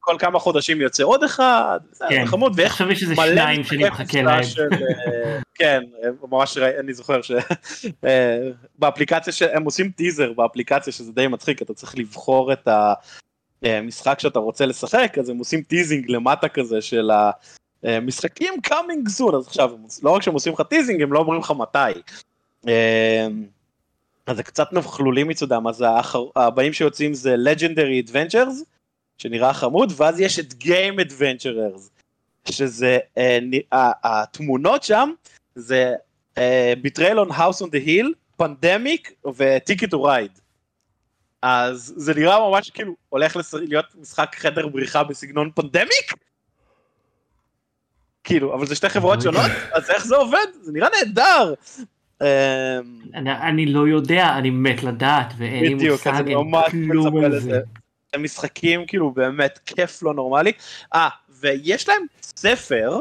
[0.00, 1.78] כל כמה חודשים יוצא עוד אחד,
[2.08, 2.26] כן.
[2.26, 4.42] חמוד, ואיך עכשיו יש איזה שניים שאני מחכה להם.
[4.72, 5.82] אה, כן,
[6.22, 7.20] ממש אני זוכר
[8.02, 12.68] שבאפליקציה, אה, הם עושים טיזר באפליקציה שזה די מצחיק, אתה צריך לבחור את
[13.62, 17.10] המשחק שאתה רוצה לשחק, אז הם עושים teasing למטה כזה של
[17.82, 19.70] המשחקים coming soon, אז עכשיו,
[20.02, 22.00] לא רק שהם עושים לך teasing, הם לא אומרים לך מתי.
[24.30, 25.84] אה, אז זה קצת נבחלולים מצידם, אז
[26.36, 28.64] הבאים שיוצאים זה Legendary Adventures,
[29.18, 31.80] שנראה חמוד, ואז יש את Game Adventurers,
[32.50, 35.12] שזה, uh, התמונות שם
[35.54, 35.94] זה
[36.82, 40.30] Betrayal on House on the Hill, Pandemic ו Ticket to Ride.
[41.42, 43.54] אז זה נראה ממש כאילו הולך לס...
[43.54, 46.14] להיות משחק חדר בריחה בסגנון Pandemic?
[48.24, 49.22] כאילו, אבל זה שתי חברות.
[49.22, 50.46] שונות, אז איך זה עובד?
[50.60, 51.54] זה נראה נהדר.
[52.22, 52.26] אמ,
[53.14, 56.36] אני, לא יודע, אני מת לדעת, ואין לי מושג, אין
[56.70, 57.40] כלום על.
[57.40, 57.60] זה.
[58.12, 60.52] הם משחקים כאילו באמת כיף לא נורמלי.
[60.94, 61.08] אה,
[61.40, 63.00] ויש להם ספר,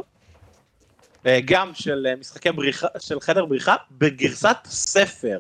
[1.26, 5.40] אה, גם של אה, משחקי בריחה, של חדר בריחה, בגרסת ספר.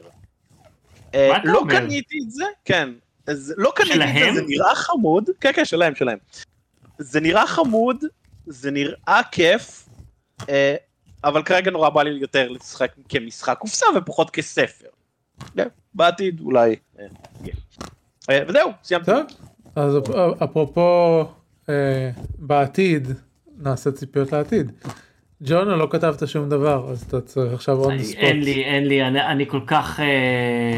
[1.15, 1.63] אה, מה אתה לא?
[1.69, 2.89] קניתי את זה, כן.
[3.27, 4.35] אז לא קניתי את?
[4.35, 5.29] זה, זה נראה חמוד.
[5.41, 6.17] כן, כן, שלהם, שלהם.
[6.97, 8.03] זה נראה חמוד,
[8.47, 9.89] זה נראה כיף,
[11.23, 14.87] אבל כרגע נורא בא לי יותר לשחק כמשחק קופסה ופחות כספר.
[15.57, 16.75] כן, בעתיד אולי.
[16.99, 17.05] אה,
[17.43, 17.53] יהיה.
[18.29, 19.11] אה, וזהו, סיימתי.
[19.75, 20.09] אז אפ-
[20.43, 21.21] אפרופו
[21.69, 22.09] אה,
[22.39, 23.07] בעתיד,
[23.57, 24.71] נעשה ציפיות לעתיד.
[25.43, 28.39] ג'ונה לא כתבת שום דבר אז אתה צריך עכשיו on the אין.
[28.41, 30.05] לי, אין לי, אני, אני כל כך אה,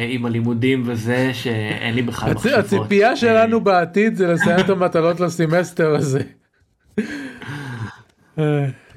[0.09, 2.53] עם הלימודים וזה, שאין לי בכלל הצ- מחשבות.
[2.65, 6.21] הציפייה שלנו בעתיד זה לסיים את המטלות לסמסטר הזה.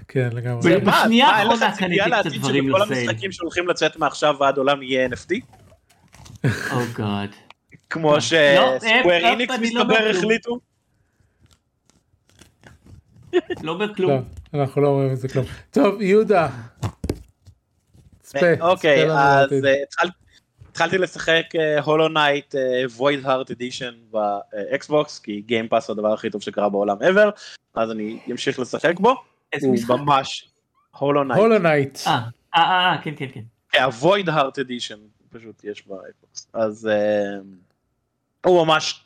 [0.04, 0.62] אה, כן לגמרי.
[0.62, 3.08] זה- בשנייה האחרונה קניתי קצת דברים שבכל לסייל.
[3.08, 5.30] המשחקים שהולכים לצאת מעכשיו ועד עולם יהיה NFT?
[6.44, 6.50] או
[6.94, 7.30] גאד.
[7.90, 8.84] כמו לא, אה, שסקוויר
[9.24, 10.10] אה, איניקס אני לא מסתבר.
[10.10, 10.58] החליטו?
[13.62, 14.24] לא לא, בכלום.
[14.54, 15.44] אנחנו לא אומרים את זה כלום.
[15.70, 16.48] טוב יהודה.
[18.22, 19.52] צפה, אוקיי, אז.
[19.64, 20.08] אה, התחל-
[20.70, 21.42] התחלתי לשחק
[21.84, 22.54] Hollow Knight
[22.96, 27.30] Void Heart Edition ב Xbox, כי Game Pass הוא הדבר הכי טוב שקרה בעולם ever,
[27.74, 29.14] אז אני אמשיך לשחק בו.
[29.54, 29.98] איזה הוא?
[29.98, 30.48] ממש
[30.98, 31.40] הולו נייט.
[31.40, 31.98] הולו נייט.
[32.06, 32.20] אה,
[32.54, 33.40] אה, אה, כן, כן, כן.
[33.78, 34.98] ה Void Heart Edition
[35.30, 37.38] פשוט יש ב Xbox אז אה,
[38.46, 39.04] הוא ממש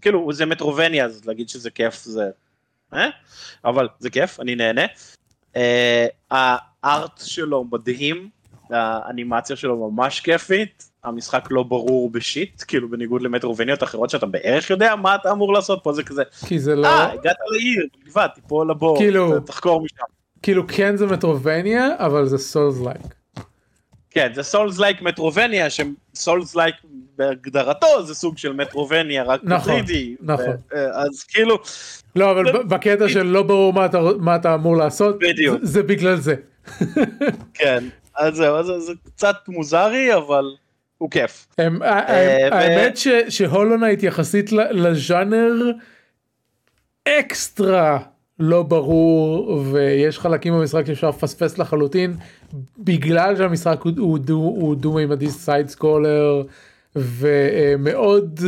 [0.00, 2.30] כאילו זה metroidvania אז להגיד שזה כיף זה
[2.92, 3.08] אה?
[3.64, 4.84] אבל זה כיף אני נהנה.
[5.56, 8.30] אה, ה art שלו מדהים
[8.70, 14.94] האנימציה שלו ממש כיפית המשחק לא ברור בשיט כאילו בניגוד למטרובניות אחרות שאתה בערך יודע
[14.96, 18.70] מה אתה אמור לעשות פה זה כזה כי זה לא אה הגעת לעיר בלבד תיפול
[18.70, 20.04] לבור כאילו- תחקור משם.
[20.42, 23.14] כאילו כן זה metroidvania אבל זה souls-like.
[24.10, 26.74] כן, זה souls-like metroidvania, ש souls-like
[27.16, 29.92] בהגדרתו זה סוג של metroidvania, רק נכון, 3D.
[30.20, 30.44] נכון.
[30.74, 31.58] ו- אז כאילו,
[32.16, 35.58] לא אבל ב- בקטע של לא ברור מה אתה מה אתה אמור לעשות בדיוק.
[35.60, 36.34] זה- זה בגלל זה.
[37.54, 37.84] כן,
[38.16, 40.44] אז זהו, אז זה קצת מוזרי, אבל
[40.98, 41.46] הוא כיף.
[41.58, 41.66] אה,
[42.52, 45.52] האמת ש- ש Hollow Knight יחסית לז'אנר
[47.08, 47.98] אקסטרה
[48.38, 52.14] לא ברור ויש חלקים במשחק שאפשר לפספס לחלוטין
[52.78, 56.42] בגלל שהמשחק הוא- דו- מימדי side scroller
[56.96, 58.40] ומאוד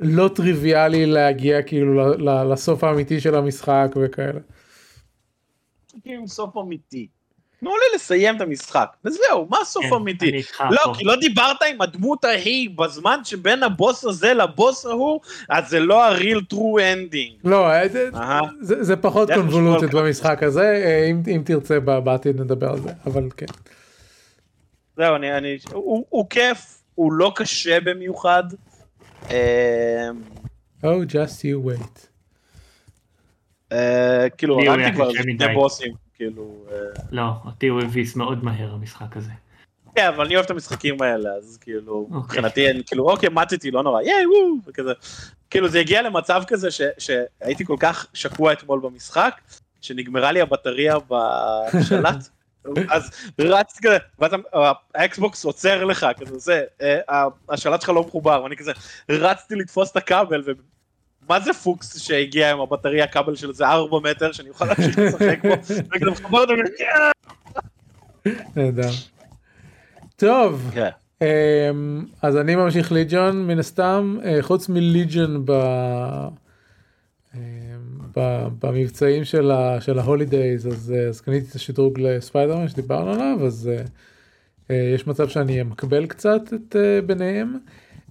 [0.00, 2.14] לא טריוויאלי להגיע כאילו
[2.52, 4.40] לסוף האמיתי של המשחק וכאלה.
[6.26, 7.08] סוף אמיתי.
[7.60, 10.42] תנו לי לסיים את המשחק, וזהו, מה סוף כן, אמיתי?
[10.70, 10.92] לא.
[10.98, 16.04] כי לא דיברת עם הדמות ההיא בזמן שבין הבוס הזה לבוס ההוא, אז זה לא
[16.04, 17.32] ה-real true ending.
[17.44, 18.10] לא אה, זה-.
[18.60, 22.80] זה זה פחות קונבולוטד לשמוע במשחק הזה אה, אם אם תרצה ב- בעתיד נדבר על
[22.80, 23.46] זה אבל כן.
[24.96, 28.42] זהו, אני, אני, הוא, הוא כיף, הוא לא קשה במיוחד.
[29.30, 29.34] אמ,
[30.82, 32.06] Oh just you wait.
[33.72, 35.54] אה, כאילו, הרגתי כבר שני.
[35.54, 36.76] בוסים, כאילו, אה,
[37.10, 39.30] לא, אותי הוא הביס מאוד מהר המשחק הזה.
[39.94, 42.18] כן, אבל אני אוהב את המשחקים האלה, אז כאילו, אוקיי.
[42.18, 44.92] מבחינתי, אני כאילו, אוקיי, מתתי, לא נורא, ייי, וואו, וכזה.
[45.50, 49.40] כאילו, זה הגיע למצב כזה שהייתי כל כך שקוע אתמול במשחק,
[49.80, 52.28] שנגמרה לי הבטריה בשלט.
[52.90, 53.10] אז
[53.40, 54.32] רצתי כזה, ואז
[54.94, 58.72] האקסבוקס עוצר לך, כזה זה, אה, השלט שלך לא מחובר, ואני כזה,
[59.08, 60.42] רצתי לתפוס את הכבל,
[61.28, 65.38] ומה זה פוקס שהגיע עם הבטריה, כבל של איזה 4 מטר, שאני אוכל להמשיך לשחק
[66.30, 66.52] בו, אותו,
[68.56, 68.90] נהדר.
[70.16, 70.88] טוב כן.
[71.22, 75.52] אמ, אז אני ממשיך Legion מן הסתם אה, חוץ מ Legion ב...
[77.34, 77.40] אמ,
[78.62, 79.50] במבצעים של
[79.98, 83.82] ה holidays אז אה, אז קניתי את השדרוג לספיידרמן שדיברנו עליו אז אה,
[84.70, 87.58] אה, יש מצב שאני אמקבל קצת את אה, ביניהם.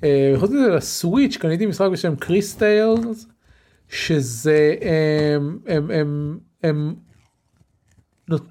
[0.03, 3.25] אה, חוץ מזה לסוויץ' קניתי משחק בשם קריסטיילס
[3.89, 4.75] שזה
[5.35, 6.95] הם הם הם הם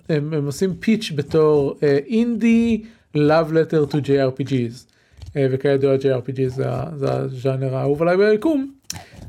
[0.09, 2.82] הם, הם עושים פיץ' בתור אינדי
[3.16, 4.92] love letter to JRPGs
[5.36, 8.72] אה, וכידוע JRPGs זה, ה- זה הז'אנר האהוב עליי ביקום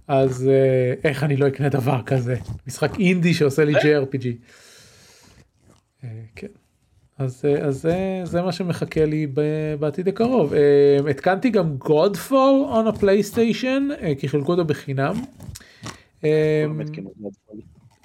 [0.08, 2.36] אז אה, איך אני לא אקנה דבר כזה
[2.68, 4.26] משחק אינדי שעושה לי JRPG.
[6.04, 6.48] אה, כן.
[7.18, 9.28] אז, אה, אז זה, זה מה שמחכה לי
[9.80, 10.54] בעתיד הקרוב.
[10.54, 15.14] אה, התקנתי גם Godfall on a PlayStation אה, כי חילקו אותו בחינם.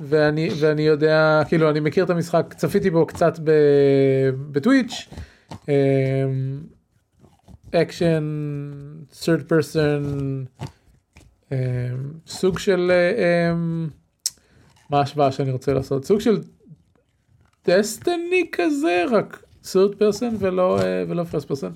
[0.01, 3.39] ואני ואני יודע כאילו אני מכיר את המשחק צפיתי בו קצת
[4.53, 5.09] ב Twitch
[7.73, 8.25] אקשן
[9.13, 10.05] third person
[12.27, 13.91] סוג של um,
[14.91, 16.41] מה ההשוואה שאני רוצה לעשות סוג של
[17.67, 21.73] דסטיני כזה רק third person ולא uh, ולא first person.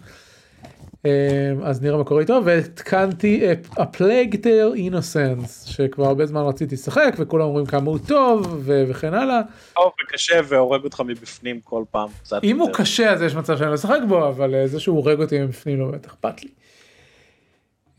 [1.04, 6.40] אמ, אז נראה מה קורה איתו והתקנתי את A Plague Tale Innocence שכבר הרבה זמן
[6.40, 9.40] רציתי לשחק וכולם אומרים כמה הוא טוב ו- וכן הלאה.
[9.74, 12.08] טוב וקשה והורג אותך מבפנים כל פעם.
[12.42, 15.20] אם הוא קשה אז יש מצב שאני לא אשחק בו אבל אה, זה שהוא הורג
[15.20, 16.50] אותי מבפנים לא באמת אכפת לי.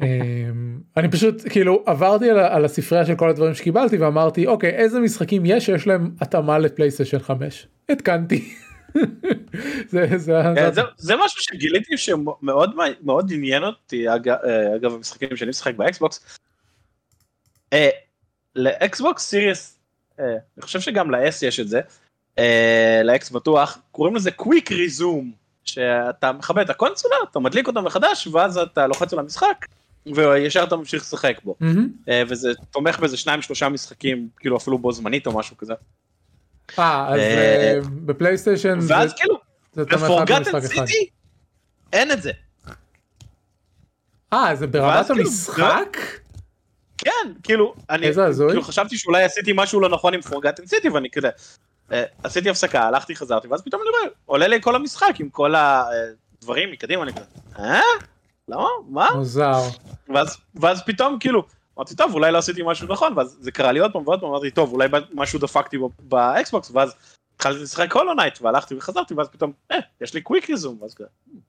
[0.01, 0.07] אמ,
[0.97, 5.41] אני פשוט כאילו עברתי על, על הספרייה של כל הדברים שקיבלתי ואמרתי אוקיי איזה משחקים
[5.45, 8.55] יש שיש להם התאמה ל PlayStation 5 התקנתי.
[9.91, 15.37] זה, זה, זה, זה, זה משהו שגיליתי שמאוד מאוד עניין אותי אגב, אה, אגב המשחקים
[15.37, 16.37] שאני משחק ב Xbox.
[17.73, 17.89] אה,
[18.55, 19.79] ל Xbox Series,
[20.19, 21.81] אה, אני חושב שגם ל-S יש את זה,
[22.39, 25.31] אה, ל X בטוח, קוראים לזה Quick Resume,
[25.65, 29.65] שאתה מכבה את הקונסולה, אתה מדליק אותו מחדש, ואז אתה לוחץ על המשחק,
[30.15, 31.55] וישר אתה ממשיך לשחק בו.
[31.61, 32.11] Mm-hmm.
[32.27, 35.73] וזה תומך באיזה שניים שלושה משחקים, כאילו אפילו בו זמנית או משהו כזה.
[36.79, 39.39] אה, אז אה, אה, בפלייסטיישן ואז כאילו,
[39.75, 41.09] בפורגטן סיטי
[41.93, 42.31] אין את זה.
[44.33, 45.97] אה, זה ברמת כאילו, המשחק?
[46.97, 47.11] כן,
[47.43, 51.29] כאילו, אני כאילו חשבתי שאולי עשיתי משהו לא נכון עם פורגטן סיטי ואני כזה,
[51.91, 55.53] אה, עשיתי הפסקה, הלכתי, חזרתי, ואז פתאום אני רואה, עולה לי כל המשחק עם כל
[55.55, 57.25] הדברים מקדימה, אני כזה,
[57.59, 57.81] אה?
[58.47, 58.67] למה?
[58.89, 59.07] מה?
[59.15, 59.61] מוזר.
[60.55, 61.43] ואז פתאום כאילו,
[61.77, 64.29] אמרתי טוב אולי לא עשיתי משהו נכון ואז זה קרה לי עוד פעם ועוד פעם
[64.29, 66.95] אמרתי טוב אולי משהו דפקתי ב Xbox ואז
[67.35, 70.95] התחלתי לשחק Hollow Knight והלכתי וחזרתי ואז פתאום אה, יש לי Quick Resume ואז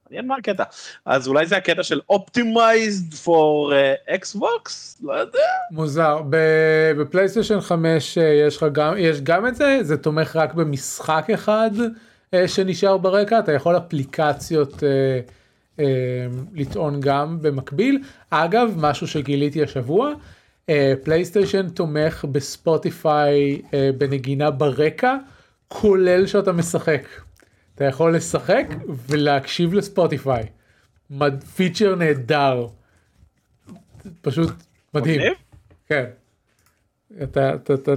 [0.07, 0.65] מעניין מה הקטע
[1.05, 3.73] אז אולי זה הקטע של Optimized for
[4.09, 5.49] Xbox לא יודע.
[5.71, 6.23] מוזר.
[6.99, 9.79] ב PlayStation 5 אה, יש לך גם יש גם את זה?
[9.83, 11.71] זה תומך רק במשחק אחד
[12.35, 13.39] אה, שנשאר ברקע?
[13.39, 14.73] אתה יכול אפליקציות.
[14.73, 15.38] Uh,
[16.55, 18.03] לטעון גם במקביל.
[18.31, 20.13] אגב, משהו שגיליתי השבוע,
[21.05, 25.17] פלייסטיישן אה, תומך בספוטיפיי אה, בנגינה ברקע,
[25.69, 27.09] כולל שאתה משחק.
[27.75, 28.67] אתה יכול לשחק
[29.09, 30.45] ולהקשיב לספוטיפיי.
[31.57, 32.67] פיצ'ר נהדר.
[34.23, 34.51] פשוט
[34.95, 35.21] מדהים.
[35.89, 36.05] כן.
[37.23, 37.95] אתה, אתה, אתה,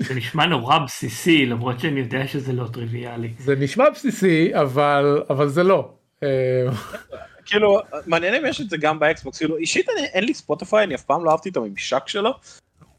[0.00, 3.30] זה נשמע נורא בסיסי למרות שאני יודע שזה לא טריוויאלי.
[3.38, 5.92] זה נשמע בסיסי אבל אבל זה לא.
[6.22, 6.66] אה,
[7.44, 9.38] כאילו מעניין אם יש את זה גם ב Xbox.
[9.38, 12.30] כאילו אישית אין לי Spotify אני אף פעם לא אהבתי את הממשק שלו.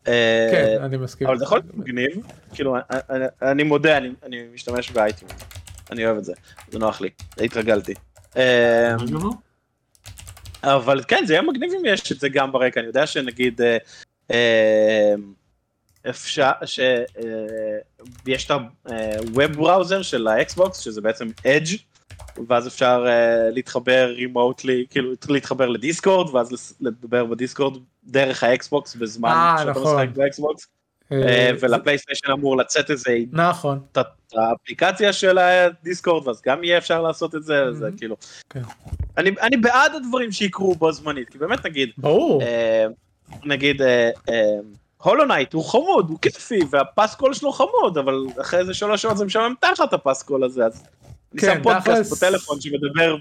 [0.08, 1.28] אה, כן אני מסכים.
[1.28, 2.12] אבל זה יכול להיות מגניב.
[2.54, 2.76] כאילו
[3.42, 5.32] אני מודה אני משתמש באייטיום
[5.92, 6.34] אני אוהב את זה.
[6.72, 7.10] זה נוח לי.
[7.38, 7.94] התרגלתי.
[8.38, 8.96] אה,
[10.64, 12.80] אבל כן זה יהיה מגניב אם יש את זה גם ברקע.
[12.80, 13.62] אני יודע שנגיד
[16.10, 21.78] אפשר שיש את ה web browser של האקסבוקס שזה בעצם Edge
[22.48, 29.60] ואז אפשר uh, להתחבר remotely, כאילו להתחבר לדיסקורד, ואז לדבר בדיסקורד דרך ה-Xbox בזמן 아,
[29.60, 29.84] שאתה נכון.
[29.84, 30.68] משחק ב-Xbox.
[31.04, 31.14] Uh,
[31.60, 33.98] ולפלייסטיישן אמור לצאת איזה נכון את
[34.36, 38.16] האפליקציה של הדיסקורד ואז גם יהיה אפשר לעשות את זה זה כאילו
[38.50, 38.62] כן.
[39.18, 42.42] אני אני בעד הדברים שיקרו בו זמנית כי באמת נגיד ברור
[43.46, 43.82] נגיד
[44.98, 49.26] Hollow Knight הוא חמוד הוא כיפי והפסקול שלו חמוד אבל אחרי איזה שלוש שעות זה
[49.26, 50.84] משעמם תחת הפסקול הזה אז
[51.34, 53.16] אני שם כן, פודקאסט בטלפון שמדבר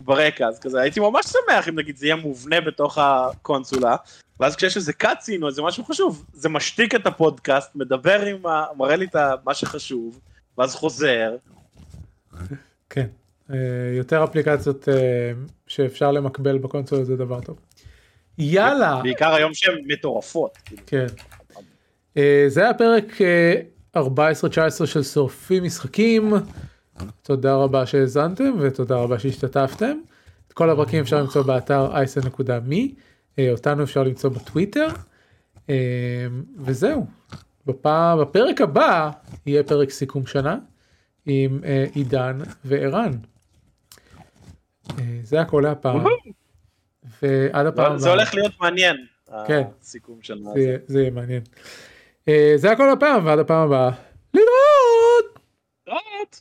[0.00, 3.96] ברקע, אז כזה הייתי ממש שמח אם נגיד זה יהיה מובנה בתוך הקונסולה,
[4.40, 8.64] ואז כשיש איזה cutscene או איזה משהו חשוב, זה משתיק את הפודקאסט, מדבר עם ה...
[8.76, 10.20] מראה לי את מה שחשוב,
[10.58, 11.36] ואז חוזר.
[12.90, 13.06] כן,
[13.50, 13.56] אה,
[13.96, 15.32] יותר אפליקציות אה,
[15.66, 17.58] שאפשר למקבל בקונסולה זה דבר טוב.
[18.38, 19.00] יאללה.
[19.02, 20.58] בעיקר היום שהן מטורפות.
[20.86, 21.06] כן.
[22.16, 23.04] אה, זה היה פרק
[23.96, 24.00] 14-19
[24.86, 26.32] של שורפים משחקים.
[27.22, 29.98] תודה רבה שהאזנתם ותודה רבה שהשתתפתם.
[30.48, 32.94] את כל הפרקים אפשר למצוא באתר אייסן.מי,
[33.38, 34.88] אה, אותנו אפשר למצוא בטוויטר.
[35.70, 37.06] אה, וזהו.
[37.66, 39.10] בפעם, בפרק הבא
[39.46, 40.56] יהיה פרק סיכום שנה
[41.26, 43.12] עם אה, עידן וערן.
[45.22, 46.04] זה הכל להפעם.
[47.22, 48.96] ועד הפעם זה הולך להיות מעניין.
[49.46, 49.62] כן.
[49.80, 50.50] הסיכום שנה.
[50.86, 51.42] זה יהיה מעניין.
[52.28, 53.90] אה, זה הכל הפעם ועד הפעם הבאה
[54.34, 56.40] להתראות.